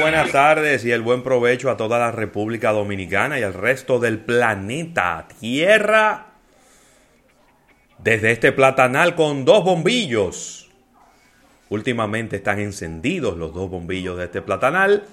Buenas 0.00 0.32
tardes 0.32 0.84
y 0.86 0.92
el 0.92 1.02
buen 1.02 1.22
provecho 1.22 1.70
a 1.70 1.76
toda 1.76 1.98
la 1.98 2.10
República 2.10 2.72
Dominicana 2.72 3.38
y 3.38 3.42
al 3.42 3.52
resto 3.52 3.98
del 3.98 4.18
planeta 4.18 5.28
Tierra. 5.38 6.26
Desde 7.98 8.30
este 8.30 8.52
platanal 8.52 9.14
con 9.14 9.44
dos 9.44 9.62
bombillos. 9.62 10.70
Últimamente 11.68 12.36
están 12.36 12.60
encendidos 12.60 13.36
los 13.36 13.52
dos 13.52 13.68
bombillos 13.68 14.16
de 14.16 14.24
este 14.24 14.40
platanal. 14.40 15.04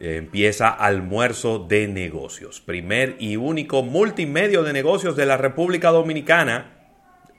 Empieza 0.00 0.68
almuerzo 0.68 1.60
de 1.60 1.86
negocios. 1.86 2.60
Primer 2.60 3.16
y 3.20 3.36
único 3.36 3.84
multimedio 3.84 4.64
de 4.64 4.72
negocios 4.72 5.16
de 5.16 5.26
la 5.26 5.36
República 5.36 5.90
Dominicana. 5.90 6.72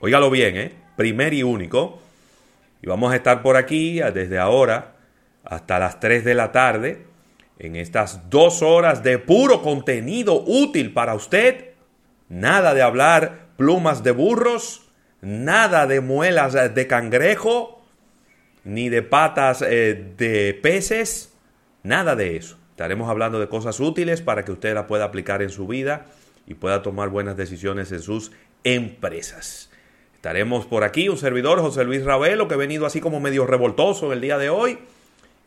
Óigalo 0.00 0.30
bien, 0.30 0.56
¿eh? 0.56 0.72
Primer 0.96 1.34
y 1.34 1.42
único. 1.42 2.00
Y 2.82 2.86
vamos 2.86 3.12
a 3.12 3.16
estar 3.16 3.42
por 3.42 3.56
aquí 3.56 4.00
desde 4.00 4.38
ahora 4.38 4.97
hasta 5.44 5.78
las 5.78 6.00
3 6.00 6.24
de 6.24 6.34
la 6.34 6.52
tarde, 6.52 7.06
en 7.58 7.76
estas 7.76 8.30
dos 8.30 8.62
horas 8.62 9.02
de 9.02 9.18
puro 9.18 9.62
contenido 9.62 10.42
útil 10.46 10.92
para 10.92 11.14
usted. 11.14 11.70
Nada 12.28 12.74
de 12.74 12.82
hablar 12.82 13.48
plumas 13.56 14.02
de 14.02 14.12
burros, 14.12 14.88
nada 15.20 15.86
de 15.86 16.00
muelas 16.00 16.74
de 16.74 16.86
cangrejo, 16.86 17.82
ni 18.64 18.88
de 18.88 19.02
patas 19.02 19.62
eh, 19.62 20.12
de 20.16 20.58
peces, 20.62 21.34
nada 21.82 22.14
de 22.14 22.36
eso. 22.36 22.56
Estaremos 22.70 23.08
hablando 23.08 23.40
de 23.40 23.48
cosas 23.48 23.80
útiles 23.80 24.20
para 24.22 24.44
que 24.44 24.52
usted 24.52 24.74
la 24.74 24.86
pueda 24.86 25.04
aplicar 25.04 25.42
en 25.42 25.50
su 25.50 25.66
vida 25.66 26.06
y 26.46 26.54
pueda 26.54 26.82
tomar 26.82 27.08
buenas 27.08 27.36
decisiones 27.36 27.90
en 27.90 28.02
sus 28.02 28.30
empresas. 28.62 29.70
Estaremos 30.14 30.66
por 30.66 30.84
aquí, 30.84 31.08
un 31.08 31.18
servidor, 31.18 31.60
José 31.60 31.84
Luis 31.84 32.04
Ravelo, 32.04 32.46
que 32.46 32.54
ha 32.54 32.58
venido 32.58 32.86
así 32.86 33.00
como 33.00 33.20
medio 33.20 33.46
revoltoso 33.46 34.12
el 34.12 34.20
día 34.20 34.38
de 34.38 34.50
hoy 34.50 34.78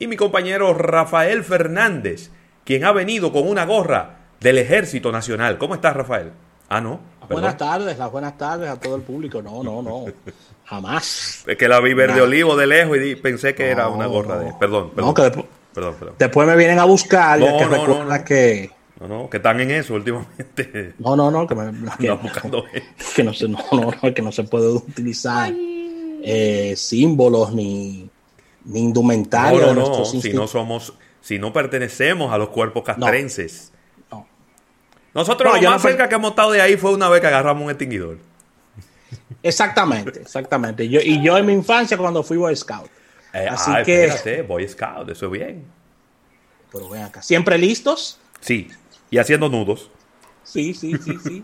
y 0.02 0.08
mi 0.08 0.18
compañero 0.18 0.74
Rafael 0.74 1.44
Fernández, 1.44 2.32
quien 2.66 2.86
ha 2.86 2.92
venido 2.92 3.32
con 3.32 3.48
una 3.48 3.66
gorra 3.66 4.18
del 4.40 4.58
Ejército 4.58 5.12
Nacional. 5.12 5.60
¿Cómo 5.60 5.76
estás, 5.76 5.96
Rafael? 5.96 6.32
Ah, 6.70 6.82
no. 6.82 7.00
Buenas 7.30 7.56
tardes, 7.56 8.00
las 8.00 8.12
buenas 8.12 8.36
tardes 8.36 8.68
a 8.68 8.80
todo 8.80 8.96
el 8.96 9.04
público. 9.04 9.44
No, 9.44 9.62
no, 9.62 9.84
no. 9.84 10.06
Jamás. 10.66 11.44
Es 11.46 11.56
que 11.56 11.68
la 11.68 11.80
vi 11.80 11.94
verde 11.94 12.20
olivo 12.20 12.56
de 12.56 12.66
lejos 12.66 12.98
y 12.98 13.16
pensé 13.16 13.54
que 13.54 13.70
era 13.70 13.90
una 13.90 14.08
gorra 14.08 14.40
de. 14.40 14.52
Perdón, 14.60 14.90
perdón. 14.90 15.06
No, 15.06 15.14
que 15.14 15.22
después, 15.22 15.46
perdón, 15.72 15.96
perdón. 16.00 16.16
después 16.18 16.48
me 16.48 16.56
vienen 16.56 16.80
a 16.80 16.86
buscar 16.86 17.40
no, 17.40 17.58
que 17.60 17.66
no, 17.68 18.04
no, 18.04 18.26
que. 18.26 18.72
No, 19.02 19.08
no, 19.08 19.30
que 19.30 19.38
están 19.38 19.60
en 19.62 19.70
eso 19.70 19.94
últimamente. 19.94 20.96
No, 20.98 21.16
no, 21.16 21.30
no, 21.30 21.46
que 21.46 21.54
me. 21.54 21.72
Que, 22.00 22.08
no, 22.08 22.20
que 23.16 23.24
no, 23.24 23.34
se, 23.36 23.48
no, 23.48 23.60
no, 23.72 24.14
que 24.16 24.22
no 24.24 24.32
se 24.32 24.46
puede 24.46 24.68
utilizar 24.68 25.54
eh, 26.24 26.74
símbolos 26.76 27.54
ni 27.54 28.10
ni 28.66 28.80
indumentaria 28.82 29.74
no, 29.74 29.74
no, 29.74 30.06
si 30.06 30.34
no 30.34 30.48
somos, 30.48 30.94
si 31.22 31.40
no 31.40 31.54
pertenecemos 31.54 32.32
a 32.32 32.38
los 32.38 32.50
cuerpos 32.50 32.84
castrenses. 32.84 33.72
No. 34.12 34.28
Nosotros 35.14 35.62
lo 35.62 35.70
más 35.70 35.82
cerca 35.82 36.08
que 36.08 36.16
hemos 36.16 36.32
estado 36.32 36.52
de 36.52 36.62
ahí 36.62 36.78
fue 36.78 36.94
una 36.94 37.10
vez 37.10 37.22
que 37.22 37.28
agarramos 37.28 37.64
un 37.64 37.70
extinguidor. 37.70 38.18
Exactamente, 39.44 40.22
exactamente. 40.22 40.88
Yo, 40.88 41.00
y 41.02 41.22
yo 41.24 41.38
en 41.38 41.46
mi 41.46 41.54
infancia 41.54 41.98
cuando 41.98 42.24
fui 42.24 42.38
Boy 42.38 42.56
Scout. 42.56 42.90
Eh, 43.34 43.48
Así 43.50 43.72
ah, 43.74 43.84
que. 43.84 44.06
Espérate, 44.06 44.42
Boy 44.44 44.68
Scout, 44.68 45.10
eso 45.10 45.26
es 45.26 45.32
bien. 45.32 45.66
Pero 46.72 46.90
ven 46.90 47.04
acá. 47.04 47.22
¿Siempre 47.22 47.58
listos? 47.58 48.20
Sí. 48.40 48.70
Y 49.10 49.18
haciendo 49.18 49.50
nudos. 49.50 49.90
Sí, 50.44 50.74
sí, 50.74 50.94
sí, 51.04 51.18
sí. 51.24 51.44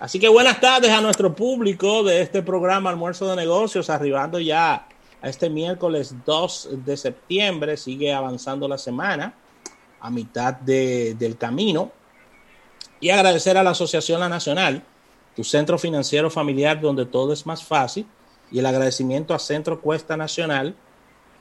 Así 0.00 0.18
que 0.18 0.28
buenas 0.28 0.60
tardes 0.60 0.90
a 0.90 1.00
nuestro 1.00 1.34
público 1.34 2.02
de 2.02 2.22
este 2.22 2.42
programa 2.42 2.90
Almuerzo 2.90 3.28
de 3.28 3.36
Negocios, 3.36 3.88
arribando 3.90 4.38
ya 4.40 4.86
a 5.22 5.28
este 5.28 5.50
miércoles 5.50 6.14
2 6.24 6.84
de 6.84 6.96
septiembre. 6.96 7.76
Sigue 7.76 8.12
avanzando 8.12 8.66
la 8.68 8.78
semana 8.78 9.34
a 10.00 10.10
mitad 10.10 10.54
del 10.54 11.36
camino. 11.36 11.92
Y 13.00 13.10
agradecer 13.10 13.56
a 13.56 13.62
la 13.62 13.70
Asociación 13.70 14.20
La 14.20 14.28
Nacional, 14.28 14.84
tu 15.34 15.44
centro 15.44 15.78
financiero 15.78 16.30
familiar 16.30 16.80
donde 16.80 17.06
todo 17.06 17.32
es 17.32 17.46
más 17.46 17.64
fácil. 17.64 18.06
Y 18.50 18.58
el 18.58 18.66
agradecimiento 18.66 19.32
a 19.32 19.38
Centro 19.38 19.80
Cuesta 19.80 20.16
Nacional 20.16 20.74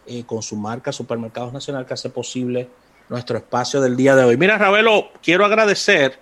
eh, 0.06 0.23
con 0.25 0.41
su 0.41 0.56
marca 0.56 0.91
Supermercados 0.91 1.51
Nacional 1.51 1.85
que 1.85 1.94
hace 1.94 2.09
posible 2.09 2.69
nuestro 3.09 3.38
espacio 3.38 3.81
del 3.81 3.95
día 3.95 4.16
de 4.16 4.23
hoy. 4.23 4.38
Mira, 4.38 4.57
Ravelo, 4.57 5.09
quiero 5.22 5.45
agradecer 5.45 6.19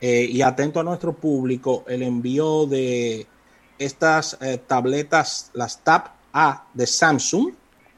eh, 0.00 0.26
y 0.30 0.42
atento 0.42 0.80
a 0.80 0.82
nuestro 0.82 1.14
público 1.14 1.84
el 1.86 2.02
envío 2.02 2.66
de 2.66 3.26
estas 3.78 4.36
eh, 4.40 4.58
tabletas, 4.58 5.50
las 5.54 5.82
TAP 5.84 6.15
a 6.38 6.66
de 6.74 6.86
Samsung 6.86 7.54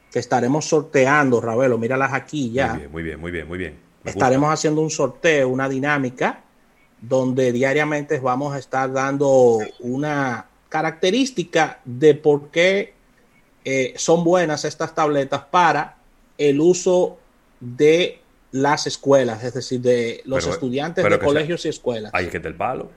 que 0.09 0.19
estaremos 0.19 0.65
sorteando, 0.65 1.41
Ravelo, 1.41 1.77
míralas 1.77 2.13
aquí 2.13 2.51
ya. 2.51 2.73
Muy 2.73 2.79
bien, 2.79 2.91
muy 2.91 3.03
bien, 3.03 3.19
muy 3.19 3.31
bien, 3.31 3.47
muy 3.47 3.57
bien. 3.57 3.79
estaremos 4.05 4.51
haciendo 4.51 4.81
un 4.81 4.89
sorteo, 4.89 5.49
una 5.49 5.67
dinámica, 5.67 6.41
donde 7.01 7.51
diariamente 7.51 8.17
vamos 8.19 8.55
a 8.55 8.59
estar 8.59 8.91
dando 8.93 9.59
una 9.81 10.45
característica 10.69 11.79
de 11.83 12.15
por 12.15 12.49
qué 12.49 12.93
eh, 13.65 13.93
son 13.97 14.23
buenas 14.23 14.63
estas 14.63 14.95
tabletas 14.95 15.41
para 15.51 15.97
el 16.37 16.61
uso 16.61 17.19
de 17.59 18.21
las 18.51 18.87
escuelas, 18.87 19.43
es 19.43 19.53
decir, 19.53 19.81
de 19.81 20.21
los 20.23 20.47
estudiantes 20.47 21.03
de 21.03 21.19
colegios 21.19 21.65
y 21.65 21.69
escuelas. 21.69 22.11
Ahí 22.15 22.27
que 22.27 22.39
te 22.39 22.47
el 22.47 22.55
palo. 22.55 22.89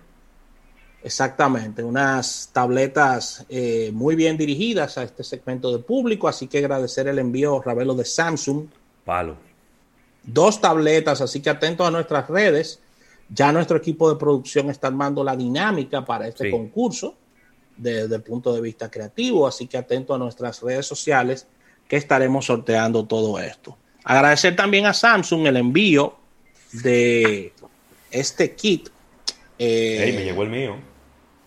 Exactamente, 1.04 1.82
unas 1.82 2.50
tabletas 2.52 3.44
eh, 3.48 3.90
muy 3.92 4.14
bien 4.14 4.36
dirigidas 4.36 4.98
a 4.98 5.02
este 5.02 5.24
segmento 5.24 5.72
de 5.76 5.82
público, 5.82 6.28
así 6.28 6.46
que 6.46 6.58
agradecer 6.58 7.08
el 7.08 7.18
envío, 7.18 7.60
Ravelo, 7.60 7.94
de 7.94 8.04
Samsung. 8.04 8.66
Palo. 9.04 9.36
Dos 10.22 10.60
tabletas, 10.60 11.20
así 11.20 11.41
que 11.41 11.50
atentos 11.50 11.86
a 11.86 11.91
nuestras 11.91 12.28
redes. 12.28 12.78
Ya 13.28 13.50
nuestro 13.50 13.78
equipo 13.78 14.12
de 14.12 14.16
producción 14.18 14.70
está 14.70 14.88
armando 14.88 15.24
la 15.24 15.34
dinámica 15.34 16.04
para 16.04 16.28
este 16.28 16.50
concurso 16.50 17.16
desde 17.76 18.14
el 18.14 18.22
punto 18.22 18.54
de 18.54 18.60
vista 18.60 18.88
creativo, 18.91 19.46
así 19.46 19.66
que 19.66 19.78
atentos 19.78 20.14
a 20.14 20.18
nuestras 20.18 20.60
redes 20.62 20.86
sociales 20.86 21.48
que 21.88 21.96
estaremos 21.96 22.44
sorteando 22.44 23.06
todo 23.06 23.41
esto. 23.41 23.76
Agradecer 24.04 24.54
también 24.54 24.86
a 24.86 24.92
Samsung 24.92 25.46
el 25.46 25.56
envío 25.56 26.14
de 26.72 27.52
este 28.10 28.54
kit. 28.54 28.88
Eh, 29.58 30.12
me 30.14 30.24
llegó 30.24 30.42
el 30.44 30.50
mío 30.50 30.91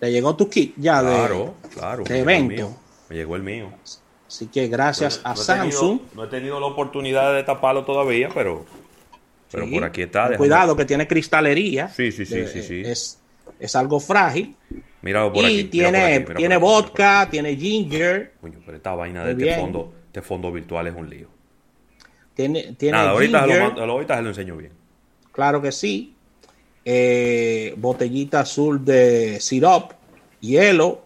te 0.06 0.12
llegó 0.12 0.36
tu 0.36 0.48
kit 0.48 0.76
ya 0.78 1.02
de, 1.02 1.52
claro, 1.74 2.04
evento. 2.08 2.78
Me 3.10 3.16
llegó 3.16 3.36
el 3.38 3.42
mío. 3.42 3.72
Así 4.28 4.46
que 4.46 4.68
gracias 4.68 5.20
a 5.24 5.36
Samsung. 5.36 6.00
no 6.14 6.26
he 6.26 6.28
tenido 6.28 6.60
la 6.60 6.68
oportunidad 6.68 7.34
de 7.34 7.42
taparlo 7.42 7.86
todavía, 7.86 8.30
pero, 8.32 8.66
pero 9.52 9.68
por 9.68 9.84
aquí 9.84 10.04
está. 10.04 10.38
Cuidado 10.38 10.76
que 10.76 10.86
tiene 10.86 11.08
cristalería. 11.08 11.88
Sí, 11.88 12.12
sí, 12.12 12.24
sí, 12.24 12.46
sí, 12.46 12.62
sí. 12.62 12.84
Es, 12.86 13.20
es 13.60 13.76
algo 13.76 14.00
frágil. 14.00 14.56
Mira 15.02 15.34
por 15.34 15.44
y 15.44 15.64
tiene, 15.64 16.20
tiene 16.20 16.58
vodka, 16.58 17.28
tiene 17.32 17.56
ginger. 17.56 18.34
Coño, 18.42 18.60
pero 18.64 18.78
esta 18.78 18.94
vaina 18.94 19.26
de 19.26 19.32
este 19.32 19.60
fondo, 19.60 19.92
este 20.06 20.22
fondo 20.22 20.52
virtual 20.52 20.86
es 20.86 20.94
un 20.96 21.10
lío. 21.10 21.30
Tiene, 22.36 22.76
tiene 22.78 22.96
Nada, 22.96 23.10
ahorita, 23.10 23.48
lo, 23.48 23.92
ahorita 23.92 24.18
se 24.18 24.22
lo 24.22 24.30
enseño 24.30 24.56
bien. 24.56 24.72
Claro 25.32 25.64
que 25.64 25.72
sí. 25.72 26.15
Eh, 26.88 27.74
botellita 27.78 28.42
azul 28.42 28.86
de 28.86 29.40
sirop, 29.40 29.94
hielo. 30.40 31.02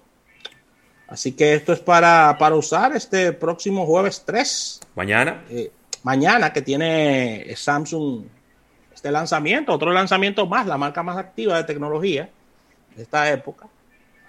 Así 1.08 1.32
que 1.32 1.54
esto 1.54 1.72
es 1.74 1.80
para, 1.80 2.36
para 2.38 2.56
usar 2.56 2.96
este 2.96 3.32
próximo 3.32 3.86
jueves 3.86 4.24
3. 4.26 4.82
Mañana. 4.96 5.46
Eh, 5.50 5.72
mañana 6.04 6.52
que 6.52 6.62
tiene 6.62 7.56
Samsung 7.56 8.26
este 8.94 9.12
lanzamiento, 9.12 9.72
otro 9.72 9.94
lanzamiento 9.94 10.46
más, 10.46 10.68
la 10.68 10.78
marca 10.78 11.02
más 11.02 11.18
activa 11.18 11.56
de 11.56 11.64
tecnología. 11.64 12.30
de 12.96 13.04
esta 13.04 13.32
época. 13.32 13.68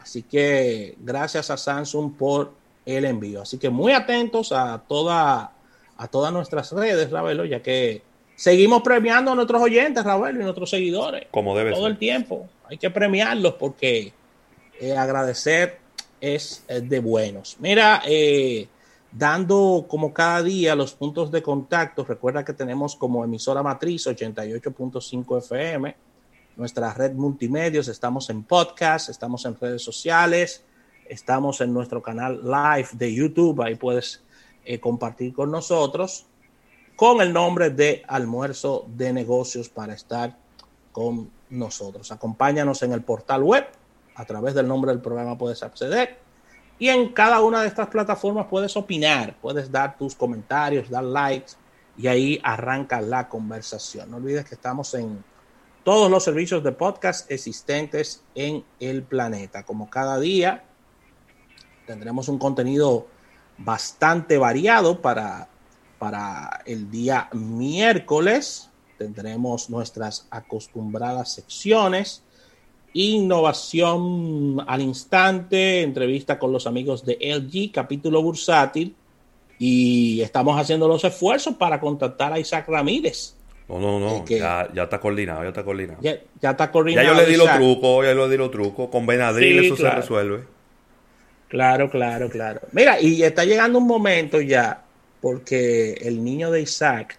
Así 0.01 0.23
que 0.23 0.95
gracias 1.01 1.51
a 1.51 1.57
Samsung 1.57 2.15
por 2.17 2.53
el 2.87 3.05
envío. 3.05 3.43
Así 3.43 3.59
que 3.59 3.69
muy 3.69 3.93
atentos 3.93 4.53
a, 4.53 4.79
toda, 4.87 5.53
a 5.97 6.09
todas 6.09 6.33
nuestras 6.33 6.71
redes, 6.71 7.11
Ravelo, 7.11 7.45
ya 7.45 7.61
que 7.61 8.03
seguimos 8.41 8.81
premiando 8.81 9.33
a 9.33 9.35
nuestros 9.35 9.61
oyentes, 9.61 10.03
Ravelo, 10.03 10.41
y 10.41 10.45
nuestros 10.45 10.71
seguidores. 10.71 11.27
Como 11.31 11.55
debe 11.55 11.73
Todo 11.73 11.87
el 11.87 11.99
tiempo. 11.99 12.49
Hay 12.65 12.79
que 12.79 12.89
premiarlos 12.89 13.55
porque 13.55 14.15
eh, 14.81 14.97
agradecer 14.97 15.79
es 16.23 16.65
eh, 16.67 16.81
de 16.81 17.01
buenos. 17.01 17.59
Mira, 17.61 18.01
eh, 18.07 18.67
dando 19.13 19.85
como 19.87 20.15
cada 20.15 20.43
día 20.43 20.75
los 20.75 20.95
puntos 20.95 21.31
de 21.31 21.43
contacto, 21.43 22.03
recuerda 22.03 22.43
que 22.43 22.55
tenemos 22.55 22.97
como 22.97 23.23
emisora 23.23 23.63
matriz 23.63 24.07
88.5 24.07 25.39
FM, 25.39 25.95
nuestra 26.57 26.95
red 26.95 27.13
multimedios, 27.13 27.89
estamos 27.89 28.31
en 28.31 28.45
podcast, 28.45 29.11
estamos 29.11 29.45
en 29.45 29.55
redes 29.61 29.83
sociales, 29.83 30.65
estamos 31.07 31.61
en 31.61 31.75
nuestro 31.75 32.01
canal 32.01 32.41
live 32.43 32.89
de 32.95 33.15
YouTube, 33.15 33.61
ahí 33.61 33.75
puedes 33.75 34.23
compartir 34.81 35.35
con 35.35 35.51
nosotros 35.51 36.27
con 37.01 37.23
el 37.23 37.33
nombre 37.33 37.71
de 37.71 38.03
almuerzo 38.07 38.85
de 38.87 39.11
negocios 39.11 39.71
para 39.71 39.95
estar 39.95 40.37
con 40.93 41.31
nosotros. 41.49 42.13
Acompáñanos 42.13 42.83
en 42.83 42.93
el 42.93 43.01
portal 43.01 43.43
web 43.43 43.67
a 44.17 44.27
través 44.27 44.53
del 44.53 44.69
nombre 44.69 44.91
del 44.91 45.01
programa 45.01 45.39
puedes 45.39 45.63
acceder. 45.63 46.19
Y 46.79 46.91
en 46.91 47.15
cada 47.15 47.41
una 47.41 47.63
de 47.63 47.69
estas 47.69 47.89
plataformas 47.89 48.49
puedes 48.51 48.77
opinar, 48.77 49.35
puedes 49.41 49.73
dar 49.73 49.97
tus 49.97 50.15
comentarios, 50.15 50.91
dar 50.91 51.05
likes 51.05 51.53
y 51.97 52.07
ahí 52.07 52.39
arranca 52.45 53.01
la 53.01 53.31
conversación. 53.31 54.11
No 54.11 54.19
olvides 54.19 54.45
que 54.45 54.57
estamos 54.57 54.93
en 54.93 55.25
todos 55.83 56.11
los 56.11 56.23
servicios 56.23 56.63
de 56.63 56.73
podcast 56.73 57.31
existentes 57.31 58.23
en 58.35 58.63
el 58.79 59.05
planeta. 59.05 59.63
Como 59.63 59.89
cada 59.89 60.21
día, 60.21 60.65
tendremos 61.87 62.29
un 62.29 62.39
contenido 62.39 63.07
bastante 63.57 64.37
variado 64.37 65.01
para, 65.01 65.49
para 66.01 66.63
el 66.67 66.91
día 66.91 67.29
miércoles. 67.33 68.69
Tendremos 68.99 69.71
nuestras 69.71 70.27
acostumbradas 70.31 71.33
secciones 71.33 72.25
Innovación 72.93 74.65
al 74.67 74.81
instante, 74.81 75.83
entrevista 75.83 76.41
con 76.41 76.51
los 76.53 76.67
amigos 76.67 77.05
de 77.05 77.19
LG, 77.21 77.73
capítulo 77.73 78.21
bursátil. 78.21 78.97
Y 79.61 80.21
estamos 80.23 80.61
haciendo 80.61 80.89
los 80.89 81.05
esfuerzos 81.05 81.55
para 81.55 81.79
contactar 81.79 82.33
a 82.33 82.41
Isaac 82.41 82.67
Ramírez. 82.69 83.37
No, 83.69 83.79
no, 83.79 84.01
no, 84.01 84.25
ya, 84.27 84.69
está 84.75 84.99
coordinado, 84.99 85.43
ya 85.43 85.51
está 85.51 85.63
coordinado. 85.63 86.01
Ya, 86.03 86.19
está 86.51 86.73
coordinado. 86.73 87.07
Ya 87.07 87.15
yo 87.15 87.21
le 87.21 87.31
di 87.31 87.37
los 87.37 87.55
trucos, 87.55 88.05
ya 88.05 88.15
le 88.15 88.29
di 88.29 88.37
los 88.37 88.51
trucos. 88.51 88.89
Con 88.89 89.07
Benadryl 89.07 89.65
eso 89.65 89.77
se 89.77 89.89
resuelve. 89.89 90.45
Claro, 91.47 91.91
claro, 91.91 92.29
claro. 92.29 92.61
Mira, 92.73 93.01
y 93.01 93.23
está 93.23 93.45
llegando 93.45 93.79
un 93.79 93.87
momento 93.87 94.41
ya, 94.41 94.83
porque 95.21 95.95
el 95.95 96.23
niño 96.23 96.51
de 96.51 96.63
Isaac, 96.63 97.19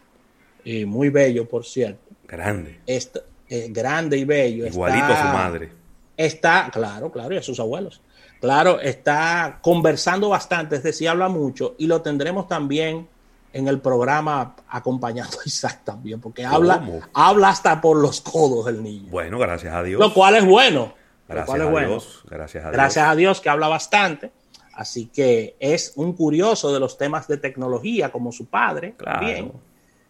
eh, 0.65 0.85
muy 0.85 1.09
bello, 1.09 1.47
por 1.47 1.65
cierto. 1.65 2.01
Grande. 2.27 2.79
Está, 2.85 3.21
eh, 3.49 3.67
grande 3.69 4.17
y 4.17 4.23
bello. 4.23 4.65
Igualito 4.65 5.05
a 5.05 5.21
su 5.21 5.27
madre. 5.27 5.71
Está, 6.15 6.69
claro, 6.71 7.11
claro, 7.11 7.33
y 7.33 7.37
a 7.37 7.43
sus 7.43 7.59
abuelos. 7.59 8.01
Claro, 8.39 8.79
está 8.79 9.59
conversando 9.61 10.29
bastante, 10.29 10.75
es 10.75 10.83
decir, 10.83 11.09
habla 11.09 11.29
mucho 11.29 11.75
y 11.77 11.85
lo 11.85 12.01
tendremos 12.01 12.47
también 12.47 13.07
en 13.53 13.67
el 13.67 13.79
programa 13.79 14.55
acompañando 14.69 15.37
a 15.39 15.43
Isaac 15.45 15.81
también, 15.83 16.19
porque 16.19 16.45
habla, 16.45 16.83
habla 17.13 17.49
hasta 17.49 17.79
por 17.81 17.97
los 17.97 18.21
codos 18.21 18.67
el 18.67 18.81
niño. 18.81 19.09
Bueno, 19.11 19.37
gracias 19.37 19.73
a 19.73 19.83
Dios. 19.83 19.99
Lo 19.99 20.13
cual 20.13 20.35
es 20.35 20.45
bueno. 20.45 20.93
Gracias 21.27 21.59
a 21.59 21.69
Dios. 21.69 22.23
Gracias 22.25 22.63
a 22.63 22.67
Dios. 22.67 22.73
Gracias 22.73 23.07
a 23.07 23.15
Dios 23.15 23.41
que 23.41 23.49
habla 23.49 23.67
bastante. 23.67 24.31
Así 24.81 25.05
que 25.05 25.55
es 25.59 25.93
un 25.95 26.13
curioso 26.13 26.73
de 26.73 26.79
los 26.79 26.97
temas 26.97 27.27
de 27.27 27.37
tecnología 27.37 28.11
como 28.11 28.31
su 28.31 28.47
padre. 28.47 28.95
Claro. 28.97 29.53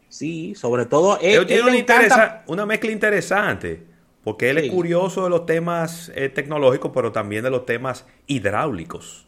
Sí, 0.08 0.56
sobre 0.56 0.86
todo 0.86 1.20
él, 1.20 1.46
tiene 1.46 1.64
una, 2.48 2.66
mezcla 2.66 2.90
interesante, 2.90 3.84
porque 4.24 4.50
él 4.50 4.60
es 4.60 4.72
curioso 4.72 5.26
de 5.26 5.30
los 5.30 5.46
temas 5.46 6.10
eh, 6.16 6.30
tecnológicos, 6.30 6.90
pero 6.94 7.12
también 7.12 7.44
de 7.44 7.50
los 7.50 7.66
temas 7.66 8.06
hidráulicos. 8.28 9.28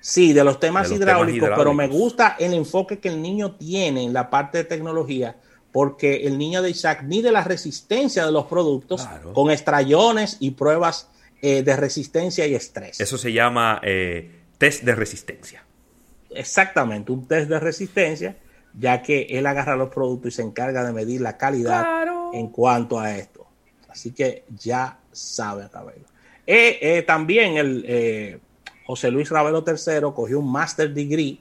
Sí, 0.00 0.34
de 0.34 0.44
los 0.44 0.60
temas, 0.60 0.90
hidráulicos, 0.90 1.48
pero 1.56 1.72
me 1.72 1.88
gusta 1.88 2.36
el 2.38 2.52
enfoque 2.52 2.98
que 2.98 3.08
el 3.08 3.22
niño 3.22 3.52
tiene 3.52 4.02
en 4.02 4.12
la 4.12 4.28
parte 4.28 4.58
de 4.58 4.64
tecnología, 4.64 5.36
porque 5.72 6.26
el 6.26 6.36
niño 6.36 6.60
de 6.60 6.68
Isaac 6.68 7.02
mide 7.04 7.32
la 7.32 7.44
resistencia 7.44 8.26
de 8.26 8.32
los 8.32 8.44
productos 8.44 9.08
con 9.32 9.50
estrellones 9.50 10.36
y 10.38 10.50
pruebas 10.50 11.08
eh, 11.40 11.62
de 11.62 11.76
resistencia 11.76 12.46
y 12.46 12.54
estrés. 12.54 13.00
Eso 13.00 13.16
se 13.16 13.32
llama 13.32 13.80
eh, 13.82 14.41
test 14.62 14.84
de 14.84 14.94
resistencia. 14.94 15.64
Exactamente, 16.30 17.10
un 17.10 17.26
test 17.26 17.50
de 17.50 17.58
resistencia 17.58 18.36
ya 18.78 19.02
que 19.02 19.22
él 19.30 19.44
agarra 19.48 19.74
los 19.74 19.88
productos 19.88 20.28
y 20.28 20.36
se 20.36 20.42
encarga 20.42 20.84
de 20.84 20.92
medir 20.92 21.20
la 21.20 21.36
calidad 21.36 21.84
en 22.32 22.46
cuanto 22.46 23.00
a 23.00 23.16
esto. 23.16 23.44
Así 23.88 24.12
que 24.12 24.44
ya 24.56 25.00
sabe 25.10 25.66
Ravelo. 25.66 26.06
Eh, 26.46 26.78
eh, 26.80 27.02
también 27.02 27.56
el 27.56 27.84
eh, 27.88 28.38
José 28.86 29.10
Luis 29.10 29.30
Ravelo 29.30 29.64
III 29.66 30.12
cogió 30.14 30.38
un 30.38 30.52
master 30.52 30.94
degree 30.94 31.40